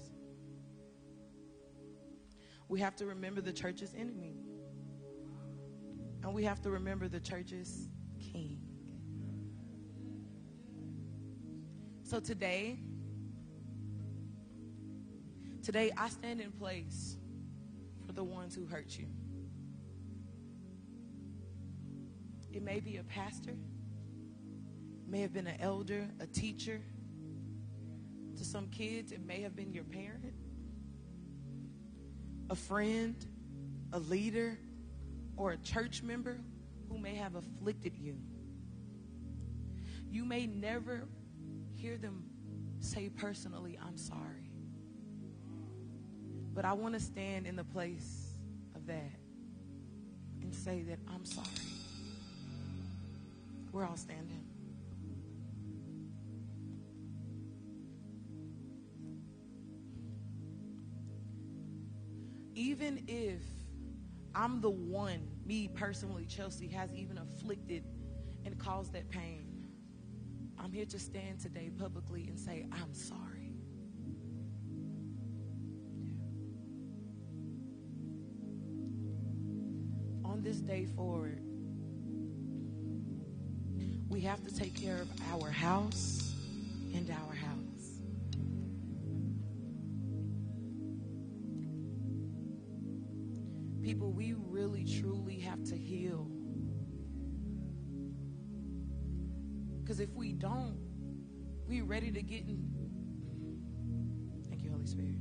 We 2.68 2.80
have 2.82 2.96
to 2.98 3.06
remember 3.06 3.42
the 3.42 3.54
church's 3.54 3.94
enemy. 3.98 4.36
And 6.24 6.34
we 6.34 6.44
have 6.44 6.62
to 6.62 6.70
remember 6.70 7.08
the 7.08 7.20
church's 7.20 7.90
king. 8.20 8.60
So 12.04 12.20
today, 12.20 12.80
today 15.64 15.92
I 15.98 16.10
stand 16.10 16.42
in 16.42 16.52
place 16.52 17.18
for 18.06 18.12
the 18.12 18.24
ones 18.24 18.54
who 18.54 18.66
hurt 18.66 18.98
you. 18.98 19.08
It 22.52 22.64
may 22.64 22.82
be 22.82 22.98
a 22.98 23.04
pastor, 23.04 23.56
may 25.08 25.22
have 25.22 25.32
been 25.32 25.48
an 25.48 25.62
elder, 25.62 26.10
a 26.20 26.28
teacher, 26.28 26.82
to 28.42 28.48
some 28.48 28.68
kids, 28.70 29.12
it 29.12 29.24
may 29.24 29.42
have 29.42 29.56
been 29.56 29.72
your 29.72 29.84
parent, 29.84 30.34
a 32.50 32.56
friend, 32.56 33.16
a 33.94 34.00
leader, 34.00 34.58
or 35.38 35.52
a 35.52 35.58
church 35.58 36.02
member 36.02 36.40
who 36.90 36.98
may 36.98 37.14
have 37.14 37.36
afflicted 37.36 37.96
you. 37.96 38.18
You 40.10 40.26
may 40.26 40.48
never 40.48 41.08
hear 41.76 41.98
them 41.98 42.24
say 42.80 43.10
personally, 43.10 43.78
I'm 43.80 43.98
sorry. 43.98 44.50
But 46.56 46.66
I 46.66 46.74
want 46.74 46.96
to 46.96 47.00
stand 47.00 47.46
in 47.46 47.56
the 47.56 47.64
place 47.64 48.34
of 48.74 48.88
that 48.88 49.12
and 50.42 50.54
say 50.54 50.82
that 50.90 50.98
I'm 51.14 51.26
sorry. 51.26 51.48
We're 53.72 53.86
all 53.86 53.98
standing. 53.98 54.51
Even 62.82 63.04
if 63.08 63.42
I'm 64.34 64.60
the 64.60 64.70
one, 64.70 65.28
me 65.46 65.68
personally, 65.68 66.26
Chelsea, 66.26 66.68
has 66.70 66.92
even 66.94 67.20
afflicted 67.20 67.84
and 68.46 68.58
caused 68.58 68.94
that 68.94 69.10
pain, 69.10 69.68
I'm 70.58 70.72
here 70.72 70.86
to 70.86 70.98
stand 70.98 71.40
today 71.40 71.70
publicly 71.78 72.26
and 72.28 72.40
say, 72.40 72.66
I'm 72.72 72.94
sorry. 72.94 73.54
On 80.26 80.42
this 80.42 80.58
day 80.58 80.86
forward, 80.96 81.44
we 84.10 84.22
have 84.22 84.44
to 84.44 84.56
take 84.56 84.76
care 84.76 84.98
of 85.02 85.10
our 85.34 85.52
house 85.52 86.34
and 86.96 87.10
our 87.12 87.36
house. 87.36 87.51
We 94.08 94.34
really 94.34 94.86
truly 94.86 95.40
have 95.40 95.64
to 95.64 95.76
heal. 95.78 96.30
Because 99.82 100.00
if 100.00 100.12
we 100.14 100.34
don't, 100.34 100.78
we're 101.68 101.86
ready 101.86 102.12
to 102.12 102.22
get 102.22 102.48
in. 102.48 102.70
Thank 104.48 104.64
you, 104.64 104.72
Holy 104.72 104.86
Spirit. 104.86 105.20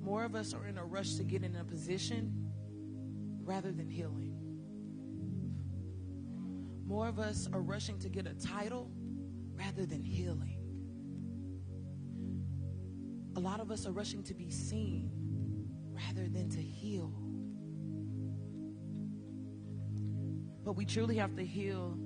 More 0.00 0.24
of 0.24 0.34
us 0.34 0.52
are 0.52 0.66
in 0.66 0.78
a 0.78 0.84
rush 0.84 1.14
to 1.14 1.24
get 1.24 1.42
in 1.42 1.56
a 1.56 1.64
position 1.64 2.50
rather 3.42 3.72
than 3.72 3.88
healing. 3.88 4.34
More 6.86 7.08
of 7.08 7.18
us 7.18 7.48
are 7.52 7.62
rushing 7.62 7.98
to 8.00 8.08
get 8.08 8.26
a 8.26 8.34
title 8.34 8.90
rather 9.54 9.86
than 9.86 10.04
healing. 10.04 10.58
A 13.36 13.40
lot 13.40 13.60
of 13.60 13.70
us 13.70 13.86
are 13.86 13.92
rushing 13.92 14.22
to 14.24 14.34
be 14.34 14.50
seen 14.50 15.23
rather 15.94 16.28
than 16.28 16.50
to 16.50 16.60
heal. 16.60 17.12
But 20.64 20.74
we 20.76 20.84
truly 20.84 21.16
have 21.16 21.36
to 21.36 21.44
heal, 21.44 21.96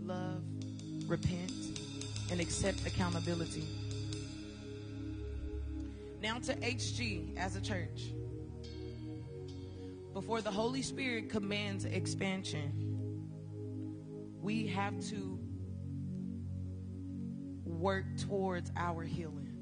love, 0.00 0.42
repent, 1.06 1.52
and 2.30 2.40
accept 2.40 2.86
accountability. 2.86 3.64
Now 6.20 6.38
to 6.40 6.54
HG 6.56 7.36
as 7.36 7.56
a 7.56 7.60
church. 7.60 8.12
Before 10.12 10.40
the 10.40 10.50
Holy 10.50 10.82
Spirit 10.82 11.30
commands 11.30 11.84
expansion, 11.84 13.28
we 14.40 14.66
have 14.66 14.98
to 15.10 15.38
work 17.64 18.04
towards 18.16 18.72
our 18.76 19.04
healing. 19.04 19.52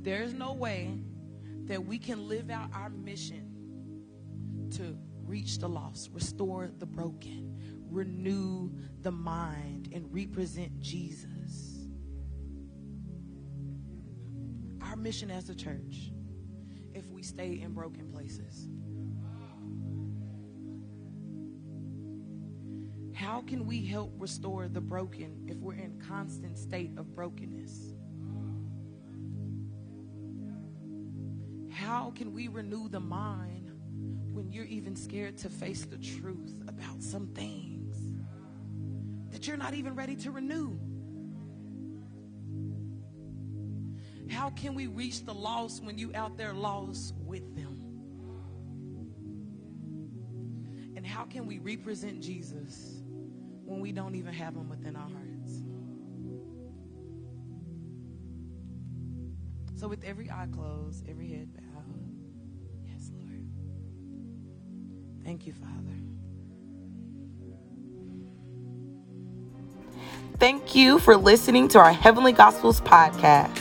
There's 0.00 0.34
no 0.34 0.52
way 0.52 1.00
that 1.66 1.84
we 1.84 1.98
can 1.98 2.28
live 2.28 2.50
out 2.50 2.70
our 2.74 2.90
mission 2.90 3.50
to 4.72 4.96
reach 5.24 5.58
the 5.58 5.68
lost, 5.68 6.10
restore 6.12 6.70
the 6.78 6.86
broken, 6.86 7.58
renew 7.90 8.70
the 9.02 9.10
mind, 9.10 9.88
and 9.92 10.12
represent 10.12 10.80
Jesus. 10.80 11.88
Our 14.82 14.96
mission 14.96 15.30
as 15.30 15.48
a 15.48 15.54
church, 15.54 16.12
if 16.92 17.08
we 17.10 17.22
stay 17.22 17.60
in 17.60 17.72
broken 17.72 18.10
places. 18.12 18.68
How 23.14 23.40
can 23.42 23.64
we 23.64 23.84
help 23.84 24.12
restore 24.18 24.68
the 24.68 24.80
broken 24.80 25.46
if 25.46 25.56
we're 25.56 25.74
in 25.74 26.02
constant 26.06 26.58
state 26.58 26.90
of 26.98 27.14
brokenness? 27.14 27.94
How 31.84 32.12
can 32.12 32.32
we 32.32 32.48
renew 32.48 32.88
the 32.88 33.00
mind 33.00 33.70
when 34.32 34.50
you're 34.50 34.64
even 34.64 34.96
scared 34.96 35.36
to 35.38 35.50
face 35.50 35.84
the 35.84 35.98
truth 35.98 36.62
about 36.66 37.02
some 37.02 37.26
things 37.28 37.94
that 39.30 39.46
you're 39.46 39.58
not 39.58 39.74
even 39.74 39.94
ready 39.94 40.16
to 40.16 40.30
renew? 40.30 40.78
How 44.30 44.48
can 44.48 44.74
we 44.74 44.86
reach 44.86 45.26
the 45.26 45.34
lost 45.34 45.84
when 45.84 45.98
you 45.98 46.10
out 46.14 46.38
there 46.38 46.54
lost 46.54 47.14
with 47.18 47.54
them? 47.54 47.78
And 50.96 51.06
how 51.06 51.24
can 51.24 51.46
we 51.46 51.58
represent 51.58 52.22
Jesus 52.22 53.02
when 53.62 53.80
we 53.80 53.92
don't 53.92 54.14
even 54.14 54.32
have 54.32 54.54
him 54.54 54.70
within 54.70 54.96
our 54.96 55.02
hearts? 55.02 55.62
So 59.74 59.86
with 59.86 60.02
every 60.04 60.30
eye 60.30 60.48
closed, 60.50 61.06
every 61.10 61.28
head 61.28 61.52
bowed, 61.54 61.63
Thank 65.34 65.48
you, 65.48 65.54
Father. 65.54 65.96
Thank 70.38 70.76
you 70.76 71.00
for 71.00 71.16
listening 71.16 71.66
to 71.70 71.80
our 71.80 71.92
Heavenly 71.92 72.30
Gospels 72.30 72.80
podcast. 72.82 73.58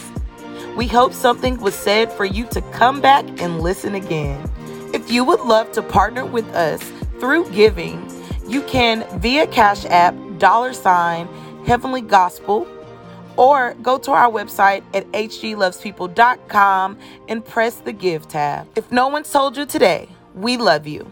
We 0.75 0.85
hope 0.85 1.13
something 1.13 1.59
was 1.59 1.73
said 1.73 2.11
for 2.11 2.25
you 2.25 2.45
to 2.49 2.61
come 2.73 3.01
back 3.01 3.25
and 3.41 3.59
listen 3.59 3.95
again. 3.95 4.47
If 4.93 5.11
you 5.11 5.23
would 5.23 5.39
love 5.39 5.71
to 5.71 5.81
partner 5.81 6.23
with 6.23 6.45
us 6.53 6.83
through 7.19 7.49
giving, 7.49 8.07
you 8.47 8.61
can 8.61 9.03
via 9.19 9.47
Cash 9.47 9.85
App, 9.85 10.13
dollar 10.37 10.73
sign, 10.73 11.27
Heavenly 11.65 12.01
Gospel, 12.01 12.67
or 13.35 13.73
go 13.81 13.97
to 13.97 14.11
our 14.11 14.29
website 14.29 14.83
at 14.93 15.11
hglovespeople.com 15.11 16.99
and 17.29 17.43
press 17.43 17.77
the 17.77 17.93
Give 17.93 18.27
tab. 18.27 18.67
If 18.75 18.91
no 18.91 19.07
one's 19.07 19.31
told 19.31 19.57
you 19.57 19.65
today, 19.65 20.07
we 20.35 20.57
love 20.57 20.85
you. 20.85 21.11